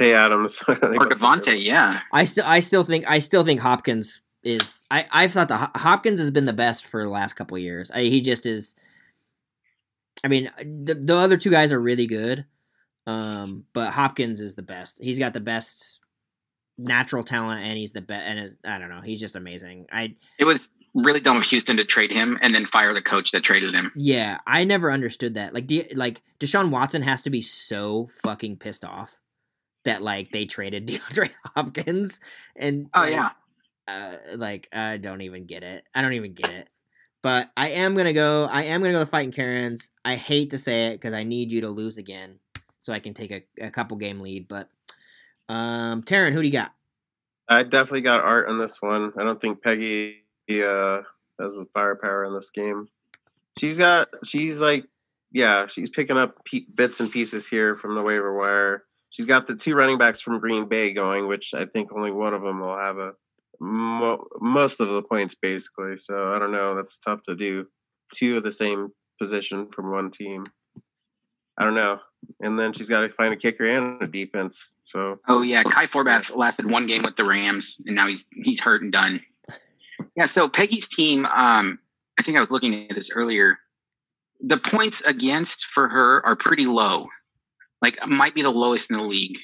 Adams. 0.01 0.63
or 0.69 0.77
Davante, 0.77 1.63
yeah. 1.63 2.01
I 2.13 2.25
still, 2.25 2.45
I 2.47 2.61
still 2.61 2.85
think, 2.85 3.09
I 3.09 3.21
still 3.21 3.45
think 3.45 3.61
Hopkins 3.61 4.21
is. 4.43 4.85
I, 4.91 5.07
I've 5.13 5.33
thought 5.33 5.49
the 5.49 5.71
Hopkins 5.79 6.21
has 6.21 6.31
been 6.31 6.45
the 6.45 6.53
best 6.53 6.85
for 6.85 7.03
the 7.03 7.11
last 7.11 7.35
couple 7.35 7.57
years. 7.59 7.91
I, 7.91 8.03
he 8.03 8.21
just 8.21 8.47
is. 8.47 8.75
I 10.25 10.29
mean, 10.29 10.51
the 10.59 10.95
the 10.95 11.17
other 11.17 11.37
two 11.37 11.51
guys 11.51 11.73
are 11.73 11.81
really 11.81 12.07
good, 12.07 12.45
um, 13.07 13.65
but 13.73 13.93
Hopkins 13.93 14.41
is 14.41 14.55
the 14.55 14.63
best. 14.63 15.03
He's 15.03 15.19
got 15.19 15.35
the 15.35 15.41
best 15.41 16.01
natural 16.79 17.25
talent, 17.25 17.65
and 17.65 17.77
he's 17.77 17.93
the 17.93 18.01
best. 18.01 18.25
And 18.27 18.57
I 18.65 18.79
don't 18.79 18.89
know, 18.89 19.01
he's 19.01 19.21
just 19.21 19.37
amazing. 19.37 19.87
I 19.93 20.15
it 20.39 20.45
was 20.45 20.69
really 20.95 21.21
dumb 21.21 21.39
of 21.39 21.45
Houston 21.45 21.77
to 21.79 21.85
trade 21.85 22.13
him 22.13 22.39
and 22.43 22.55
then 22.55 22.67
fire 22.67 22.93
the 22.93 23.03
coach 23.03 23.33
that 23.33 23.43
traded 23.43 23.75
him. 23.75 23.93
Yeah, 23.97 24.39
I 24.47 24.65
never 24.65 24.91
understood 24.91 25.35
that. 25.35 25.55
Like, 25.55 25.67
de- 25.67 25.93
like 25.95 26.23
Deshaun 26.39 26.71
Watson 26.71 27.03
has 27.03 27.23
to 27.23 27.31
be 27.31 27.41
so 27.41 28.09
fucking 28.23 28.57
pissed 28.57 28.85
off 28.85 29.19
that 29.85 30.03
like 30.03 30.31
they 30.31 30.45
traded 30.45 30.87
DeAndre 30.89 31.31
Hopkins 31.57 32.21
and 32.57 32.89
oh 32.95 33.05
yeah, 33.05 33.31
uh, 33.89 34.17
like 34.37 34.69
I 34.73 34.97
don't 34.97 35.23
even 35.23 35.47
get 35.47 35.63
it. 35.63 35.85
I 35.95 36.03
don't 36.03 36.13
even 36.15 36.35
get 36.35 36.51
it. 36.51 36.69
But 37.23 37.51
I 37.57 37.71
am 37.71 37.95
gonna 37.95 38.13
go. 38.13 38.47
I 38.47 38.65
am 38.65 38.81
gonna 38.83 38.93
go 38.93 39.05
fighting 39.05 39.33
Karens. 39.33 39.91
I 40.05 40.17
hate 40.17 40.51
to 40.51 40.59
say 40.59 40.89
it 40.89 40.95
because 40.95 41.15
I 41.15 41.23
need 41.23 41.53
you 41.53 41.61
to 41.63 41.69
lose 41.69 41.99
again 41.99 42.39
so 42.81 42.93
I 42.93 42.99
can 42.99 43.15
take 43.15 43.31
a, 43.31 43.43
a 43.61 43.71
couple 43.71 43.97
game 43.97 44.21
lead. 44.21 44.49
But 44.49 44.69
um, 45.49 46.03
Teryn, 46.03 46.33
who 46.33 46.43
do 46.43 46.49
you 46.49 46.53
got? 46.53 46.73
I 47.49 47.63
definitely 47.63 48.01
got 48.01 48.21
Art 48.21 48.49
on 48.49 48.59
this 48.59 48.81
one. 48.81 49.13
I 49.19 49.23
don't 49.23 49.41
think 49.41 49.63
Peggy 49.63 50.22
uh, 50.61 51.03
has 51.41 51.57
the 51.57 51.67
firepower 51.73 52.25
in 52.25 52.35
this 52.35 52.51
game. 52.51 52.89
She's 53.59 53.79
got, 53.79 54.09
she's 54.25 54.61
like, 54.61 54.85
yeah, 55.31 55.67
she's 55.67 55.89
picking 55.89 56.19
up 56.19 56.37
bits 56.75 57.01
and 57.01 57.11
pieces 57.11 57.47
here 57.47 57.77
from 57.77 57.95
the 57.95 58.03
waiver 58.03 58.37
wire. 58.37 58.85
She's 59.11 59.27
got 59.27 59.47
the 59.47 59.55
two 59.55 59.75
running 59.75 59.99
backs 59.99 60.21
from 60.21 60.41
Green 60.41 60.67
Bay 60.67 60.93
going, 60.93 61.29
which 61.29 61.55
I 61.55 61.67
think 61.67 61.93
only 61.93 62.11
one 62.11 62.35
of 62.35 62.43
them 62.43 62.61
will 62.61 62.77
have 62.77 62.99
a 62.99 63.13
mo- 63.61 64.27
most 64.41 64.81
of 64.81 64.89
the 64.89 65.03
points 65.03 65.35
basically. 65.35 65.97
So 65.97 66.33
I 66.33 66.39
don't 66.39 66.53
know. 66.53 66.75
That's 66.75 66.99
tough 66.99 67.23
to 67.23 67.35
do. 67.35 67.67
Two 68.15 68.39
of 68.39 68.43
the 68.43 68.51
same 68.51 68.89
position 69.21 69.69
from 69.71 69.91
one 69.91 70.11
team. 70.11 70.47
I 71.59 71.65
don't 71.65 71.75
know 71.75 72.01
and 72.41 72.59
then 72.59 72.73
she's 72.73 72.89
got 72.89 73.01
to 73.01 73.09
find 73.11 73.33
a 73.33 73.37
kicker 73.37 73.65
and 73.65 74.03
a 74.03 74.07
defense. 74.07 74.75
So 74.85 75.21
oh 75.29 75.43
yeah, 75.43 75.63
Kai 75.63 75.87
Forbath 75.87 76.35
lasted 76.35 76.71
one 76.71 76.87
game 76.87 77.03
with 77.03 77.17
the 77.17 77.25
Rams, 77.25 77.81
and 77.87 77.97
now 77.97 78.07
he's 78.07 78.25
he's 78.33 78.61
hurt 78.61 78.83
and 78.83 78.93
done. 78.93 79.23
Yeah, 80.17 80.27
so 80.27 80.49
Peggy's 80.49 80.89
team. 80.89 81.27
Um, 81.27 81.79
I 82.19 82.23
think 82.23 82.37
I 82.37 82.41
was 82.41 82.51
looking 82.51 82.89
at 82.89 82.95
this 82.95 83.11
earlier. 83.11 83.59
The 84.41 84.59
points 84.59 85.01
against 85.03 85.67
for 85.67 85.89
her 85.89 86.25
are 86.27 86.37
pretty 86.37 86.67
low, 86.67 87.09
like 87.81 88.07
might 88.07 88.35
be 88.35 88.43
the 88.43 88.51
lowest 88.51 88.91
in 88.91 88.97
the 88.97 89.03
league 89.03 89.39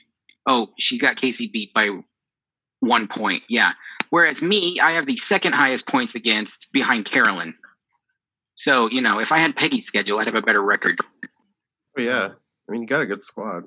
Oh, 0.49 0.71
she 0.79 0.99
got 0.99 1.17
Casey 1.17 1.47
beat 1.47 1.75
by 1.75 1.91
one 2.81 3.07
point. 3.07 3.43
Yeah. 3.51 3.73
Whereas 4.09 4.41
me, 4.41 4.81
I 4.81 4.93
have 4.93 5.05
the 5.05 5.19
second 5.19 5.53
highest 5.53 5.87
points 5.87 6.15
against 6.15 6.73
behind 6.73 7.05
Carolyn. 7.05 7.55
So, 8.55 8.89
you 8.89 9.03
know, 9.03 9.21
if 9.21 9.31
I 9.31 9.39
had 9.39 9.55
Peggy's 9.55 9.85
schedule, 9.85 10.19
I'd 10.19 10.27
have 10.27 10.35
a 10.35 10.43
better 10.43 10.63
record. 10.63 10.99
Oh, 11.99 12.01
yeah. 12.01 12.31
I 12.67 12.73
mean, 12.73 12.81
you 12.81 12.89
got 12.89 13.03
a 13.03 13.07
good 13.07 13.23
squad. 13.23 13.65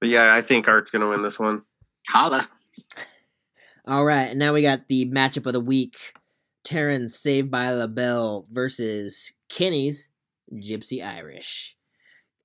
But 0.00 0.08
yeah, 0.08 0.34
I 0.34 0.42
think 0.42 0.66
Art's 0.66 0.90
going 0.90 1.02
to 1.02 1.08
win 1.08 1.22
this 1.22 1.38
one. 1.38 1.62
Holla. 2.08 2.48
All 3.86 4.04
right, 4.04 4.30
and 4.30 4.38
now 4.38 4.52
we 4.52 4.62
got 4.62 4.88
the 4.88 5.06
matchup 5.06 5.46
of 5.46 5.52
the 5.52 5.60
week. 5.60 6.14
Teryn 6.70 7.10
Saved 7.10 7.50
by 7.50 7.72
La 7.72 7.88
Belle 7.88 8.46
versus 8.48 9.32
Kenny's 9.48 10.08
Gypsy 10.54 11.04
Irish. 11.04 11.76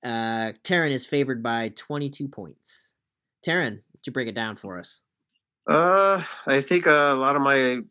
Uh, 0.04 0.50
Teryn 0.64 0.90
is 0.90 1.06
favored 1.06 1.44
by 1.44 1.68
22 1.76 2.26
points. 2.26 2.94
Teryn, 3.46 3.82
would 3.92 4.04
you 4.04 4.12
break 4.12 4.26
it 4.26 4.34
down 4.34 4.56
for 4.56 4.80
us? 4.80 5.00
Uh, 5.70 6.24
I 6.44 6.60
think 6.60 6.86
a 6.86 7.14
lot 7.16 7.36
of 7.36 7.42
my 7.42 7.82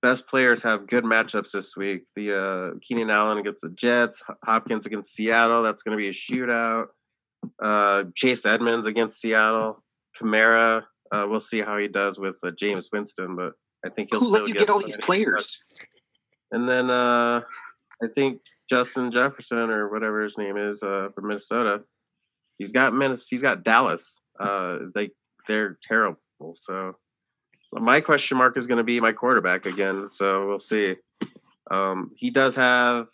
best 0.00 0.28
players 0.28 0.62
have 0.62 0.86
good 0.86 1.02
matchups 1.02 1.50
this 1.50 1.76
week. 1.76 2.02
The 2.14 2.38
uh, 2.38 2.78
Keenan 2.80 3.10
Allen 3.10 3.38
against 3.38 3.62
the 3.62 3.70
Jets, 3.70 4.22
Hopkins 4.44 4.86
against 4.86 5.12
Seattle. 5.12 5.64
That's 5.64 5.82
going 5.82 5.98
to 5.98 6.00
be 6.00 6.08
a 6.08 6.12
shootout. 6.12 6.86
Uh, 7.60 8.04
Chase 8.14 8.46
Edmonds 8.46 8.86
against 8.86 9.20
Seattle. 9.20 9.82
Kamara. 10.20 10.84
Uh, 11.10 11.26
we'll 11.28 11.40
see 11.40 11.62
how 11.62 11.78
he 11.78 11.88
does 11.88 12.16
with 12.16 12.38
uh, 12.44 12.50
Jameis 12.50 12.92
Winston, 12.92 13.34
but 13.34 13.54
I 13.84 13.90
think 13.90 14.08
he'll 14.10 14.20
Who 14.20 14.26
still 14.26 14.40
let 14.40 14.48
you 14.48 14.54
get, 14.54 14.60
get 14.60 14.70
all 14.70 14.82
these 14.82 14.96
players? 14.96 15.62
And 16.50 16.68
then 16.68 16.90
uh, 16.90 17.42
I 18.02 18.06
think 18.14 18.40
Justin 18.68 19.10
Jefferson 19.10 19.70
or 19.70 19.90
whatever 19.90 20.22
his 20.22 20.38
name 20.38 20.56
is 20.56 20.82
uh, 20.82 21.08
from 21.14 21.28
Minnesota. 21.28 21.82
He's 22.58 22.72
got 22.72 22.92
Minnesota. 22.92 23.26
He's 23.30 23.42
got 23.42 23.62
Dallas. 23.64 24.20
Uh, 24.38 24.78
they 24.94 25.10
they're 25.46 25.78
terrible. 25.82 26.18
So 26.54 26.96
my 27.72 28.00
question 28.00 28.38
mark 28.38 28.56
is 28.56 28.66
going 28.66 28.78
to 28.78 28.84
be 28.84 29.00
my 29.00 29.12
quarterback 29.12 29.66
again. 29.66 30.08
So 30.10 30.46
we'll 30.46 30.58
see. 30.58 30.96
Um, 31.70 32.12
he 32.16 32.30
does 32.30 32.56
have 32.56 33.08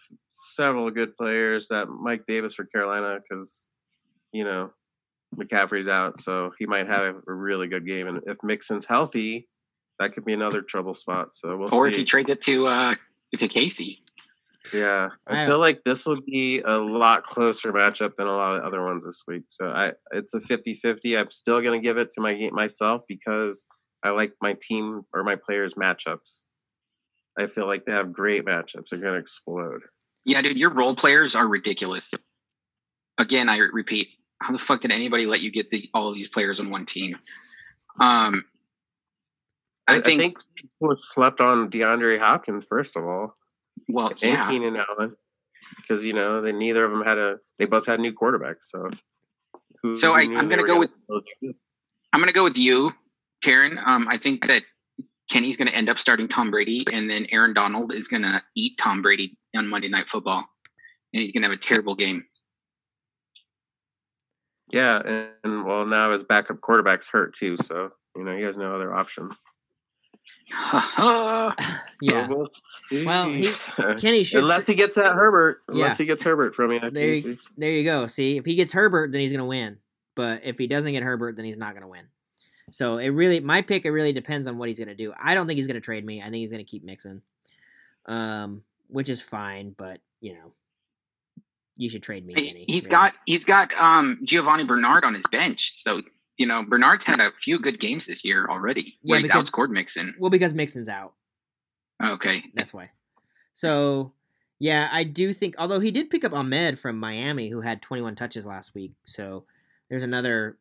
several 0.54 0.90
good 0.90 1.16
players. 1.16 1.68
That 1.68 1.88
Mike 1.88 2.24
Davis 2.26 2.54
for 2.54 2.64
Carolina 2.64 3.18
because 3.20 3.66
you 4.32 4.44
know 4.44 4.70
McCaffrey's 5.36 5.88
out, 5.88 6.20
so 6.20 6.52
he 6.58 6.66
might 6.66 6.86
have 6.86 7.16
a 7.26 7.32
really 7.32 7.68
good 7.68 7.86
game. 7.86 8.06
And 8.06 8.20
if 8.26 8.38
Mixon's 8.42 8.86
healthy, 8.86 9.48
that 9.98 10.12
could 10.12 10.24
be 10.24 10.32
another 10.32 10.62
trouble 10.62 10.94
spot. 10.94 11.34
So 11.34 11.56
we'll 11.56 11.74
Or 11.74 11.86
see. 11.88 11.94
if 11.94 11.98
he 11.98 12.04
trades 12.04 12.30
it 12.30 12.42
to 12.42 12.66
uh 12.66 12.94
to 13.36 13.48
Casey. 13.48 14.00
Yeah, 14.72 15.10
I, 15.26 15.42
I 15.42 15.46
feel 15.46 15.58
like 15.58 15.84
this 15.84 16.06
will 16.06 16.22
be 16.22 16.60
a 16.64 16.78
lot 16.78 17.22
closer 17.24 17.70
matchup 17.72 18.16
than 18.16 18.26
a 18.26 18.34
lot 18.34 18.56
of 18.56 18.64
other 18.64 18.82
ones 18.82 19.04
this 19.04 19.22
week. 19.28 19.42
So 19.48 19.66
I, 19.66 19.92
it's 20.12 20.32
a 20.32 20.40
50-50. 20.40 21.18
I'm 21.20 21.30
still 21.30 21.60
going 21.60 21.78
to 21.78 21.84
give 21.84 21.98
it 21.98 22.10
to 22.12 22.22
my 22.22 22.32
game 22.32 22.54
myself 22.54 23.02
because 23.06 23.66
I 24.02 24.10
like 24.10 24.32
my 24.40 24.56
team 24.62 25.02
or 25.12 25.22
my 25.22 25.36
players' 25.36 25.74
matchups. 25.74 26.44
I 27.38 27.46
feel 27.48 27.66
like 27.66 27.84
they 27.84 27.92
have 27.92 28.10
great 28.10 28.46
matchups. 28.46 28.88
They're 28.90 29.00
going 29.00 29.12
to 29.12 29.18
explode. 29.20 29.82
Yeah, 30.24 30.40
dude, 30.40 30.56
your 30.56 30.70
role 30.70 30.96
players 30.96 31.34
are 31.34 31.46
ridiculous. 31.46 32.14
Again, 33.18 33.50
I 33.50 33.58
repeat, 33.58 34.08
how 34.40 34.52
the 34.54 34.58
fuck 34.58 34.80
did 34.80 34.92
anybody 34.92 35.26
let 35.26 35.42
you 35.42 35.50
get 35.50 35.68
the, 35.68 35.90
all 35.92 36.08
of 36.08 36.14
these 36.14 36.28
players 36.28 36.58
on 36.58 36.70
one 36.70 36.86
team? 36.86 37.18
Um, 38.00 38.46
I, 39.86 39.96
I, 39.96 40.00
think, 40.00 40.20
I 40.20 40.24
think 40.24 40.38
people 40.56 40.96
slept 40.96 41.40
on 41.40 41.70
DeAndre 41.70 42.18
Hopkins 42.18 42.64
first 42.64 42.96
of 42.96 43.04
all, 43.04 43.36
well, 43.88 44.08
and 44.08 44.22
yeah, 44.22 44.48
Keenan 44.48 44.76
Allen, 44.76 45.16
because 45.76 46.04
you 46.04 46.12
know 46.12 46.40
they 46.40 46.52
neither 46.52 46.84
of 46.84 46.90
them 46.90 47.02
had 47.02 47.18
a. 47.18 47.36
They 47.58 47.66
both 47.66 47.86
had 47.86 48.00
new 48.00 48.12
quarterbacks. 48.12 48.62
So, 48.62 48.88
who, 49.82 49.94
So 49.94 50.08
who 50.08 50.14
I, 50.14 50.22
I'm 50.22 50.48
gonna 50.48 50.62
were 50.62 50.68
go 50.68 50.78
with-? 50.78 50.90
I'm 52.14 52.20
going 52.20 52.28
to 52.28 52.32
go 52.32 52.44
with 52.44 52.56
you, 52.56 52.92
Teryn. 53.44 53.76
Um, 53.84 54.06
I 54.08 54.18
think 54.18 54.46
that 54.46 54.62
Kenny's 55.28 55.56
going 55.56 55.66
to 55.66 55.74
end 55.74 55.88
up 55.88 55.98
starting 55.98 56.28
Tom 56.28 56.52
Brady, 56.52 56.86
and 56.92 57.10
then 57.10 57.26
Aaron 57.32 57.52
Donald 57.52 57.92
is 57.92 58.06
going 58.06 58.22
to 58.22 58.40
eat 58.54 58.78
Tom 58.78 59.02
Brady 59.02 59.36
on 59.56 59.68
Monday 59.68 59.88
Night 59.88 60.08
Football, 60.08 60.48
and 61.12 61.22
he's 61.22 61.32
going 61.32 61.42
to 61.42 61.48
have 61.48 61.58
a 61.58 61.60
terrible 61.60 61.96
game. 61.96 62.24
Yeah, 64.70 65.00
and, 65.04 65.28
and 65.42 65.64
well, 65.64 65.86
now 65.86 66.12
his 66.12 66.22
backup 66.22 66.60
quarterback's 66.60 67.08
hurt 67.08 67.34
too, 67.34 67.56
so 67.56 67.90
you 68.16 68.22
know 68.22 68.36
he 68.36 68.44
has 68.44 68.56
no 68.56 68.76
other 68.76 68.94
option. 68.94 69.30
Yeah, 70.46 71.52
Yeah. 72.00 72.26
So 72.28 72.48
we'll. 72.90 73.04
Well, 73.06 73.30
he- 73.30 73.52
Kenny 73.98 74.24
should. 74.24 74.42
unless 74.42 74.66
he 74.66 74.74
gets 74.74 74.94
that 74.96 75.12
Herbert, 75.14 75.62
unless 75.68 75.90
Yeah. 75.92 75.96
he 75.96 76.04
gets 76.06 76.22
Herbert 76.24 76.54
from 76.54 76.72
you. 76.72 76.80
There 76.90 77.14
you- 77.14 77.38
there 77.56 77.70
you 77.70 77.84
go. 77.84 78.06
See, 78.06 78.36
if 78.36 78.44
he 78.44 78.54
gets 78.54 78.72
Herbert, 78.72 79.12
then 79.12 79.20
he's 79.20 79.32
gonna 79.32 79.46
win. 79.46 79.78
But 80.14 80.44
if 80.44 80.58
he 80.58 80.66
doesn't 80.66 80.92
get 80.92 81.02
Herbert, 81.02 81.36
then 81.36 81.44
he's 81.44 81.56
not 81.56 81.74
gonna 81.74 81.88
win. 81.88 82.06
So 82.70 82.98
it 82.98 83.08
really, 83.08 83.40
my 83.40 83.62
pick, 83.62 83.84
it 83.84 83.90
really 83.90 84.12
depends 84.12 84.46
on 84.46 84.58
what 84.58 84.68
he's 84.68 84.78
gonna 84.78 84.94
do. 84.94 85.12
I 85.20 85.34
don't 85.34 85.46
think 85.46 85.56
he's 85.58 85.66
gonna 85.66 85.80
trade 85.80 86.04
me. 86.04 86.20
I 86.20 86.24
think 86.24 86.36
he's 86.36 86.50
gonna 86.50 86.64
keep 86.64 86.84
mixing, 86.84 87.22
um, 88.06 88.62
which 88.88 89.08
is 89.08 89.20
fine. 89.20 89.74
But 89.76 90.00
you 90.20 90.34
know, 90.34 90.52
you 91.76 91.88
should 91.88 92.02
trade 92.02 92.24
me, 92.26 92.34
He- 92.34 92.46
Kenny. 92.48 92.64
he's 92.68 92.82
really. 92.84 92.90
got 92.90 93.18
he's 93.26 93.44
got 93.44 93.72
um 93.78 94.20
Giovani 94.24 94.64
Bernard 94.66 95.04
on 95.04 95.14
his 95.14 95.24
bench, 95.30 95.72
so 95.76 96.02
you 96.36 96.46
know 96.46 96.64
Bernard's 96.64 97.04
had 97.04 97.20
a 97.20 97.30
few 97.40 97.58
good 97.58 97.78
games 97.80 98.06
this 98.06 98.24
year 98.24 98.46
already. 98.48 98.98
Yeah, 99.02 99.10
Where 99.12 99.18
he's 99.20 99.28
because- 99.28 99.50
outscored 99.50 99.70
Mixon. 99.70 100.14
well 100.18 100.30
because 100.30 100.52
Mixon's 100.54 100.88
out. 100.88 101.14
Okay, 102.02 102.42
That's 102.54 102.74
why. 102.74 102.90
So 103.54 104.12
yeah, 104.58 104.88
I 104.92 105.04
do 105.04 105.32
think. 105.32 105.54
Although 105.58 105.80
he 105.80 105.90
did 105.90 106.10
pick 106.10 106.24
up 106.24 106.32
Ahmed 106.32 106.78
from 106.78 106.98
Miami, 106.98 107.48
who 107.50 107.60
had 107.60 107.82
21 107.82 108.14
touches 108.14 108.46
last 108.46 108.74
week. 108.74 108.92
So 109.04 109.44
there's 109.88 110.02
another. 110.02 110.58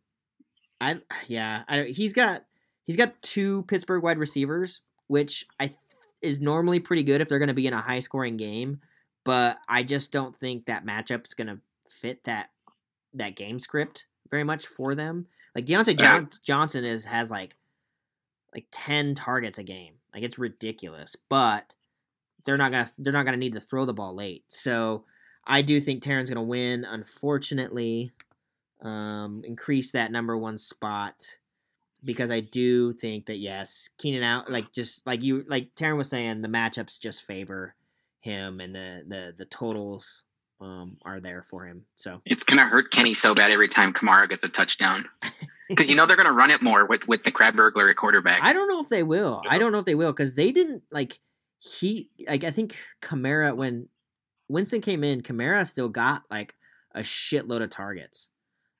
I 0.81 0.99
yeah, 1.27 1.63
I, 1.67 1.83
he's 1.83 2.13
got 2.13 2.43
he's 2.85 2.95
got 2.95 3.21
two 3.21 3.63
Pittsburgh 3.63 4.03
wide 4.03 4.17
receivers, 4.19 4.81
which 5.07 5.45
I 5.59 5.67
th- 5.67 5.79
is 6.21 6.39
normally 6.39 6.79
pretty 6.79 7.03
good 7.03 7.21
if 7.21 7.29
they're 7.29 7.39
going 7.39 7.47
to 7.47 7.53
be 7.53 7.67
in 7.67 7.73
a 7.73 7.81
high 7.81 7.99
scoring 7.99 8.37
game. 8.37 8.81
But 9.25 9.57
I 9.67 9.83
just 9.83 10.11
don't 10.11 10.35
think 10.35 10.65
that 10.65 10.85
matchup's 10.85 11.33
going 11.33 11.47
to 11.47 11.59
fit 11.87 12.25
that 12.25 12.49
that 13.13 13.35
game 13.35 13.59
script 13.59 14.05
very 14.29 14.43
much 14.43 14.67
for 14.67 14.93
them. 14.95 15.27
Like 15.55 15.65
Diontae. 15.65 15.97
John- 15.97 16.29
Johnson 16.43 16.83
is 16.83 17.05
has 17.05 17.29
like 17.31 17.55
like 18.53 18.65
10 18.71 19.15
targets 19.15 19.57
a 19.57 19.63
game. 19.63 19.95
Like 20.13 20.23
it's 20.23 20.37
ridiculous, 20.37 21.15
but 21.29 21.73
they're 22.45 22.57
not 22.57 22.71
gonna 22.71 22.89
they're 22.97 23.13
not 23.13 23.25
gonna 23.25 23.37
need 23.37 23.53
to 23.53 23.59
throw 23.59 23.85
the 23.85 23.93
ball 23.93 24.13
late. 24.15 24.43
So 24.47 25.05
I 25.45 25.61
do 25.61 25.81
think 25.81 26.03
Teryn's 26.03 26.29
gonna 26.29 26.43
win. 26.43 26.85
Unfortunately, 26.85 28.11
um, 28.81 29.43
increase 29.45 29.91
that 29.91 30.11
number 30.11 30.37
one 30.37 30.57
spot 30.57 31.37
because 32.03 32.29
I 32.29 32.41
do 32.41 32.93
think 32.93 33.25
that 33.27 33.37
yes, 33.39 33.89
Keenan 33.97 34.23
out 34.23 34.51
like 34.51 34.71
just 34.71 35.05
like 35.07 35.23
you 35.23 35.43
like 35.47 35.73
Teryn 35.75 35.97
was 35.97 36.09
saying, 36.09 36.41
the 36.41 36.47
matchups 36.47 36.99
just 36.99 37.23
favor 37.23 37.75
him 38.19 38.59
and 38.59 38.75
the 38.75 39.03
the 39.07 39.33
the 39.37 39.45
totals 39.45 40.23
um 40.63 40.97
are 41.03 41.19
there 41.19 41.43
for 41.43 41.65
him. 41.65 41.83
So 41.95 42.21
it's 42.25 42.43
gonna 42.43 42.65
hurt 42.65 42.91
Kenny 42.91 43.13
so 43.13 43.35
bad 43.35 43.51
every 43.51 43.67
time 43.67 43.93
Kamara 43.93 44.29
gets 44.29 44.43
a 44.43 44.49
touchdown 44.49 45.05
because 45.69 45.89
you 45.89 45.95
know 45.95 46.05
they're 46.05 46.17
gonna 46.17 46.31
run 46.31 46.51
it 46.51 46.61
more 46.61 46.85
with 46.85 47.07
with 47.07 47.23
the 47.23 47.31
crab 47.31 47.55
burglar 47.55 47.89
at 47.89 47.97
quarterback. 47.97 48.39
I 48.41 48.53
don't 48.53 48.67
know 48.67 48.81
if 48.81 48.89
they 48.89 49.03
will. 49.03 49.41
I 49.47 49.57
don't 49.59 49.71
know 49.71 49.79
if 49.79 49.85
they 49.85 49.95
will 49.95 50.11
because 50.11 50.35
they 50.35 50.51
didn't 50.51 50.83
like 50.91 51.19
he 51.59 52.09
like 52.27 52.43
I 52.43 52.51
think 52.51 52.75
Kamara 53.01 53.55
when 53.55 53.89
Winston 54.47 54.81
came 54.81 55.03
in, 55.03 55.21
Kamara 55.21 55.67
still 55.67 55.89
got 55.89 56.23
like 56.31 56.55
a 56.95 57.01
shitload 57.01 57.63
of 57.63 57.69
targets. 57.69 58.29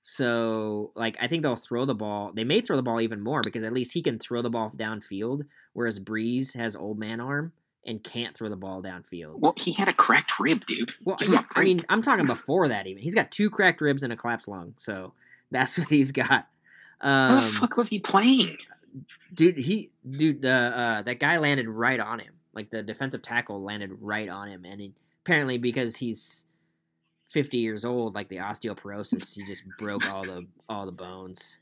So 0.01 0.91
like 0.95 1.17
I 1.21 1.27
think 1.27 1.43
they'll 1.43 1.55
throw 1.55 1.85
the 1.85 1.95
ball. 1.95 2.31
They 2.33 2.43
may 2.43 2.61
throw 2.61 2.75
the 2.75 2.83
ball 2.83 3.01
even 3.01 3.21
more 3.21 3.41
because 3.41 3.63
at 3.63 3.73
least 3.73 3.93
he 3.93 4.01
can 4.01 4.19
throw 4.19 4.41
the 4.41 4.49
ball 4.49 4.71
downfield, 4.75 5.43
whereas 5.73 5.99
Brees 5.99 6.55
has 6.55 6.75
old 6.75 6.99
man 6.99 7.19
arm 7.19 7.53
and 7.85 8.03
can't 8.03 8.35
throw 8.35 8.49
the 8.49 8.55
ball 8.55 8.81
downfield. 8.81 9.39
well, 9.39 9.53
he 9.57 9.73
had 9.73 9.87
a 9.87 9.93
cracked 9.93 10.39
rib, 10.39 10.65
dude. 10.65 10.93
Well, 11.03 11.17
yeah, 11.21 11.43
I 11.55 11.63
mean, 11.63 11.83
I'm 11.89 12.01
talking 12.01 12.25
before 12.25 12.67
that 12.69 12.87
even. 12.87 13.03
He's 13.03 13.15
got 13.15 13.31
two 13.31 13.49
cracked 13.49 13.81
ribs 13.81 14.03
and 14.03 14.13
a 14.13 14.15
collapsed 14.15 14.47
lung, 14.47 14.73
so 14.77 15.13
that's 15.51 15.77
what 15.79 15.89
he's 15.89 16.11
got. 16.11 16.47
how 16.99 17.37
Um, 17.37 17.43
the 17.45 17.51
fuck 17.51 17.77
was 17.77 17.89
he 17.89 17.99
playing? 17.99 18.57
dude 19.33 19.57
he 19.57 19.89
dude 20.07 20.45
uh, 20.45 20.49
uh 20.49 21.01
that 21.01 21.19
guy 21.19 21.37
landed 21.37 21.67
right 21.67 21.99
on 21.99 22.19
him 22.19 22.33
like 22.53 22.69
the 22.69 22.83
defensive 22.83 23.21
tackle 23.21 23.63
landed 23.63 23.91
right 24.01 24.29
on 24.29 24.47
him 24.47 24.65
and 24.65 24.79
he, 24.79 24.93
apparently 25.23 25.57
because 25.57 25.97
he's 25.97 26.45
50 27.31 27.57
years 27.57 27.83
old 27.85 28.13
like 28.13 28.29
the 28.29 28.37
osteoporosis 28.37 29.35
he 29.35 29.43
just 29.45 29.63
broke 29.79 30.07
all 30.11 30.23
the 30.23 30.45
all 30.69 30.85
the 30.85 30.91
bones 30.91 31.59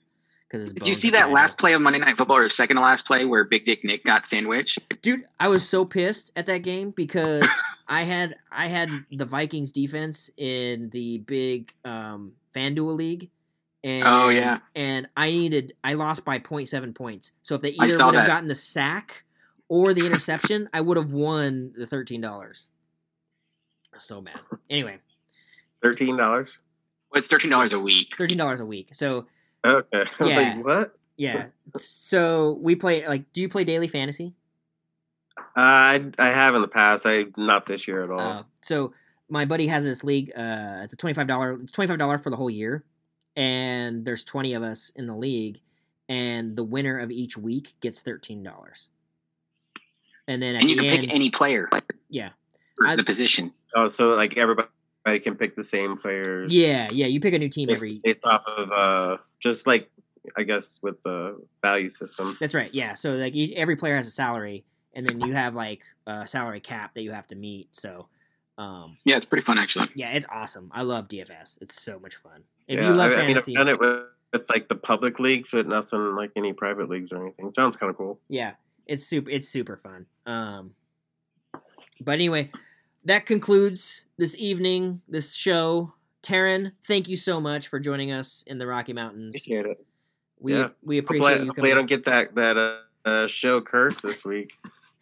because 0.51 0.73
Did 0.73 0.87
you 0.87 0.93
see 0.93 1.11
that 1.11 1.19
fragile. 1.21 1.33
last 1.35 1.57
play 1.57 1.73
of 1.73 1.81
Monday 1.81 1.99
Night 1.99 2.17
Football 2.17 2.37
or 2.37 2.49
second 2.49 2.75
to 2.77 2.81
last 2.81 3.05
play 3.05 3.23
where 3.25 3.43
Big 3.45 3.65
Dick 3.65 3.83
Nick 3.85 4.03
got 4.03 4.25
sandwiched? 4.25 4.79
dude 5.01 5.23
i 5.39 5.47
was 5.47 5.67
so 5.67 5.85
pissed 5.85 6.31
at 6.35 6.45
that 6.45 6.59
game 6.59 6.91
because 6.91 7.47
i 7.87 8.03
had 8.03 8.35
i 8.51 8.67
had 8.67 8.89
the 9.11 9.25
vikings 9.25 9.71
defense 9.71 10.29
in 10.37 10.89
the 10.91 11.17
big 11.19 11.73
um 11.85 12.33
fanduel 12.55 12.95
league 12.95 13.29
and 13.83 14.03
Oh, 14.05 14.29
yeah. 14.29 14.59
and 14.75 15.07
i 15.17 15.29
needed 15.31 15.73
i 15.83 15.93
lost 15.95 16.23
by 16.25 16.37
0.7 16.39 16.93
points 16.93 17.31
so 17.41 17.55
if 17.55 17.61
they 17.61 17.71
either 17.79 18.05
would 18.05 18.15
have 18.15 18.27
gotten 18.27 18.47
the 18.47 18.53
sack 18.55 19.23
or 19.69 19.93
the 19.93 20.05
interception 20.05 20.69
i 20.73 20.81
would 20.81 20.97
have 20.97 21.11
won 21.13 21.73
the 21.75 21.85
$13 21.87 22.65
so 23.99 24.21
mad 24.21 24.39
anyway 24.69 24.97
Thirteen 25.81 26.15
dollars. 26.15 26.59
Well, 27.11 27.17
it's 27.17 27.27
thirteen 27.27 27.49
dollars 27.49 27.73
a 27.73 27.79
week. 27.79 28.15
$13 28.15 28.59
a 28.59 28.65
week 28.65 28.89
so 28.93 29.25
Okay. 29.65 30.03
Yeah. 30.21 30.53
like, 30.55 30.65
what? 30.65 30.97
Yeah. 31.17 31.47
So 31.75 32.53
we 32.61 32.75
play 32.75 33.07
like. 33.07 33.31
Do 33.33 33.41
you 33.41 33.49
play 33.49 33.63
daily 33.63 33.87
fantasy? 33.87 34.33
Uh, 35.37 35.41
I 35.55 36.11
I 36.17 36.27
have 36.31 36.55
in 36.55 36.61
the 36.61 36.67
past. 36.67 37.05
I 37.05 37.25
not 37.37 37.65
this 37.65 37.87
year 37.87 38.03
at 38.03 38.09
all. 38.09 38.19
Uh, 38.19 38.43
so 38.61 38.93
my 39.29 39.45
buddy 39.45 39.67
has 39.67 39.83
this 39.83 40.03
league. 40.03 40.31
Uh, 40.35 40.81
it's 40.83 40.93
a 40.93 40.97
twenty 40.97 41.13
five 41.13 41.27
dollar. 41.27 41.59
It's 41.61 41.71
twenty 41.71 41.87
five 41.87 41.99
dollar 41.99 42.17
for 42.17 42.29
the 42.29 42.35
whole 42.37 42.49
year, 42.49 42.83
and 43.35 44.03
there's 44.03 44.23
twenty 44.23 44.53
of 44.53 44.63
us 44.63 44.89
in 44.95 45.05
the 45.07 45.15
league, 45.15 45.59
and 46.09 46.55
the 46.55 46.63
winner 46.63 46.97
of 46.97 47.11
each 47.11 47.37
week 47.37 47.73
gets 47.81 48.01
thirteen 48.01 48.41
dollars. 48.43 48.87
And 50.27 50.41
then 50.41 50.55
at 50.55 50.61
and 50.61 50.69
you 50.69 50.75
the 50.77 50.81
can 50.83 50.91
end, 50.91 51.01
pick 51.01 51.13
any 51.15 51.29
player 51.29 51.69
yeah, 52.09 52.29
for 52.77 52.87
I- 52.87 52.95
the 52.95 53.03
position. 53.03 53.51
oh, 53.75 53.87
so 53.87 54.09
like 54.09 54.37
everybody 54.37 54.67
can 55.19 55.35
pick 55.35 55.55
the 55.55 55.63
same 55.63 55.97
players. 55.97 56.53
yeah, 56.53 56.89
yeah. 56.91 57.07
You 57.07 57.19
pick 57.19 57.33
a 57.33 57.39
new 57.39 57.49
team 57.49 57.67
Based, 57.67 57.77
every. 57.77 57.99
based 58.03 58.23
off 58.25 58.43
of 58.47 58.71
uh, 58.71 59.17
just 59.39 59.65
like 59.67 59.89
I 60.37 60.43
guess 60.43 60.79
with 60.83 61.01
the 61.03 61.41
value 61.63 61.89
system. 61.89 62.37
That's 62.39 62.53
right. 62.53 62.73
Yeah. 62.73 62.93
So 62.93 63.11
like 63.13 63.33
you, 63.33 63.53
every 63.55 63.75
player 63.75 63.95
has 63.95 64.07
a 64.07 64.11
salary, 64.11 64.63
and 64.93 65.05
then 65.05 65.19
you 65.21 65.33
have 65.33 65.55
like 65.55 65.81
a 66.05 66.27
salary 66.27 66.59
cap 66.59 66.93
that 66.93 67.01
you 67.01 67.11
have 67.11 67.25
to 67.29 67.35
meet. 67.35 67.75
So, 67.75 68.07
um, 68.59 68.97
Yeah, 69.03 69.17
it's 69.17 69.25
pretty 69.25 69.43
fun 69.43 69.57
actually. 69.57 69.87
yeah, 69.95 70.11
it's 70.11 70.25
awesome. 70.31 70.69
I 70.73 70.83
love 70.83 71.07
DFS. 71.07 71.59
It's 71.61 71.81
so 71.81 71.97
much 71.99 72.15
fun. 72.17 72.43
If 72.67 72.79
yeah, 72.79 72.87
you 72.89 72.93
love 72.93 73.11
I, 73.11 73.15
I 73.15 73.27
mean, 73.27 73.37
I've 73.37 73.45
done 73.45 73.67
it 73.67 73.79
with, 73.79 74.03
with 74.31 74.47
like 74.49 74.67
the 74.67 74.75
public 74.75 75.19
leagues, 75.19 75.49
but 75.51 75.67
nothing 75.67 76.15
like 76.15 76.31
any 76.35 76.53
private 76.53 76.87
leagues 76.89 77.11
or 77.11 77.23
anything. 77.23 77.51
Sounds 77.53 77.75
kind 77.75 77.89
of 77.89 77.97
cool. 77.97 78.19
yeah, 78.29 78.51
it's 78.85 79.03
super. 79.03 79.31
It's 79.31 79.47
super 79.49 79.75
fun. 79.77 80.05
Um, 80.27 80.75
but 81.99 82.11
anyway, 82.13 82.51
that 83.05 83.25
concludes 83.25 84.05
this 84.17 84.37
evening, 84.37 85.01
this 85.07 85.33
show. 85.33 85.93
Teryn, 86.23 86.73
thank 86.85 87.07
you 87.09 87.15
so 87.15 87.41
much 87.41 87.67
for 87.67 87.79
joining 87.79 88.11
us 88.11 88.43
in 88.45 88.59
the 88.59 88.67
Rocky 88.67 88.93
Mountains. 88.93 89.35
Appreciate 89.35 89.65
it. 89.65 89.85
We 90.39 90.53
Yeah. 90.53 90.69
we 90.83 90.97
Hopefully, 90.97 90.97
appreciate 91.19 91.39
you 91.41 91.47
hopefully 91.47 91.71
I 91.71 91.75
don't 91.75 91.85
get 91.87 92.03
that 92.05 92.35
that 92.35 92.57
uh, 92.57 93.09
uh, 93.09 93.27
show 93.27 93.59
curse 93.61 93.99
this 94.01 94.23
week. 94.23 94.53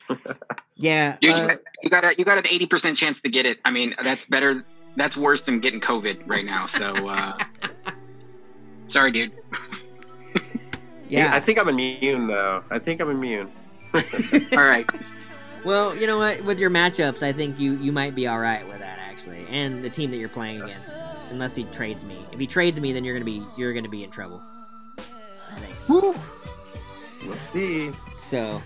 yeah, 0.76 1.18
You, 1.22 1.32
uh, 1.32 1.56
you 1.84 1.90
got 1.90 2.04
a 2.06 2.16
you 2.18 2.24
got 2.26 2.38
an 2.38 2.48
eighty 2.50 2.66
percent 2.66 2.98
chance 2.98 3.22
to 3.22 3.30
get 3.30 3.46
it. 3.46 3.60
I 3.66 3.72
mean, 3.72 3.96
that's 4.02 4.26
better. 4.26 4.64
That's 4.96 5.16
worse 5.18 5.42
than 5.42 5.60
getting 5.60 5.80
COVID 5.82 6.24
right 6.26 6.46
now. 6.46 6.66
So, 6.66 6.94
uh, 7.08 7.38
sorry, 8.88 9.12
dude. 9.12 9.32
yeah. 11.10 11.34
I 11.34 11.40
think 11.40 11.60
I'm 11.60 11.68
immune 11.70 12.28
though. 12.28 12.64
I 12.72 12.80
think 12.80 13.02
I'm 13.02 13.10
immune. 13.10 13.52
All 14.54 14.64
right. 14.64 14.88
Well, 15.64 15.96
you 15.96 16.08
know 16.08 16.18
what? 16.18 16.44
With 16.44 16.60
your 16.60 16.70
matchups, 16.70 17.22
I 17.24 17.34
think 17.34 17.60
you 17.60 17.74
you 17.76 17.92
might 17.92 18.16
be 18.16 18.28
all 18.28 18.40
right 18.40 18.68
with 18.68 18.80
that 18.80 19.00
actually, 19.00 19.46
and 19.50 19.84
the 19.84 19.90
team 19.90 20.12
that 20.12 20.18
you're 20.18 20.30
playing 20.30 20.62
against. 20.62 21.04
Unless 21.32 21.56
he 21.56 21.66
trades 21.66 22.06
me. 22.06 22.18
If 22.32 22.40
he 22.40 22.48
trades 22.48 22.80
me, 22.80 22.94
then 22.94 23.04
you're 23.04 23.16
gonna 23.16 23.26
be 23.26 23.44
you're 23.58 23.74
gonna 23.74 23.90
be 23.90 24.04
in 24.04 24.12
trouble. 24.12 24.42
I 24.98 25.60
think. 25.60 25.90
Woo. 25.90 26.16
We'll 27.26 27.38
see. 27.38 27.92
So, 28.16 28.62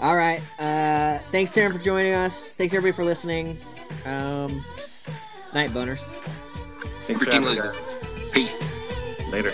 all 0.00 0.16
right. 0.16 0.40
Uh, 0.58 1.18
thanks, 1.30 1.52
Teryn, 1.52 1.72
for 1.72 1.78
joining 1.78 2.12
us. 2.12 2.52
Thanks 2.52 2.74
everybody 2.74 2.96
for 2.96 3.04
listening. 3.04 3.56
Um, 4.04 4.64
night 5.54 5.70
boners. 5.70 6.00
Thanks 7.06 7.22
for 7.22 7.30
Freaking 7.30 7.46
having 7.46 7.72
me, 7.72 8.32
Peace. 8.32 8.70
Later. 9.32 9.52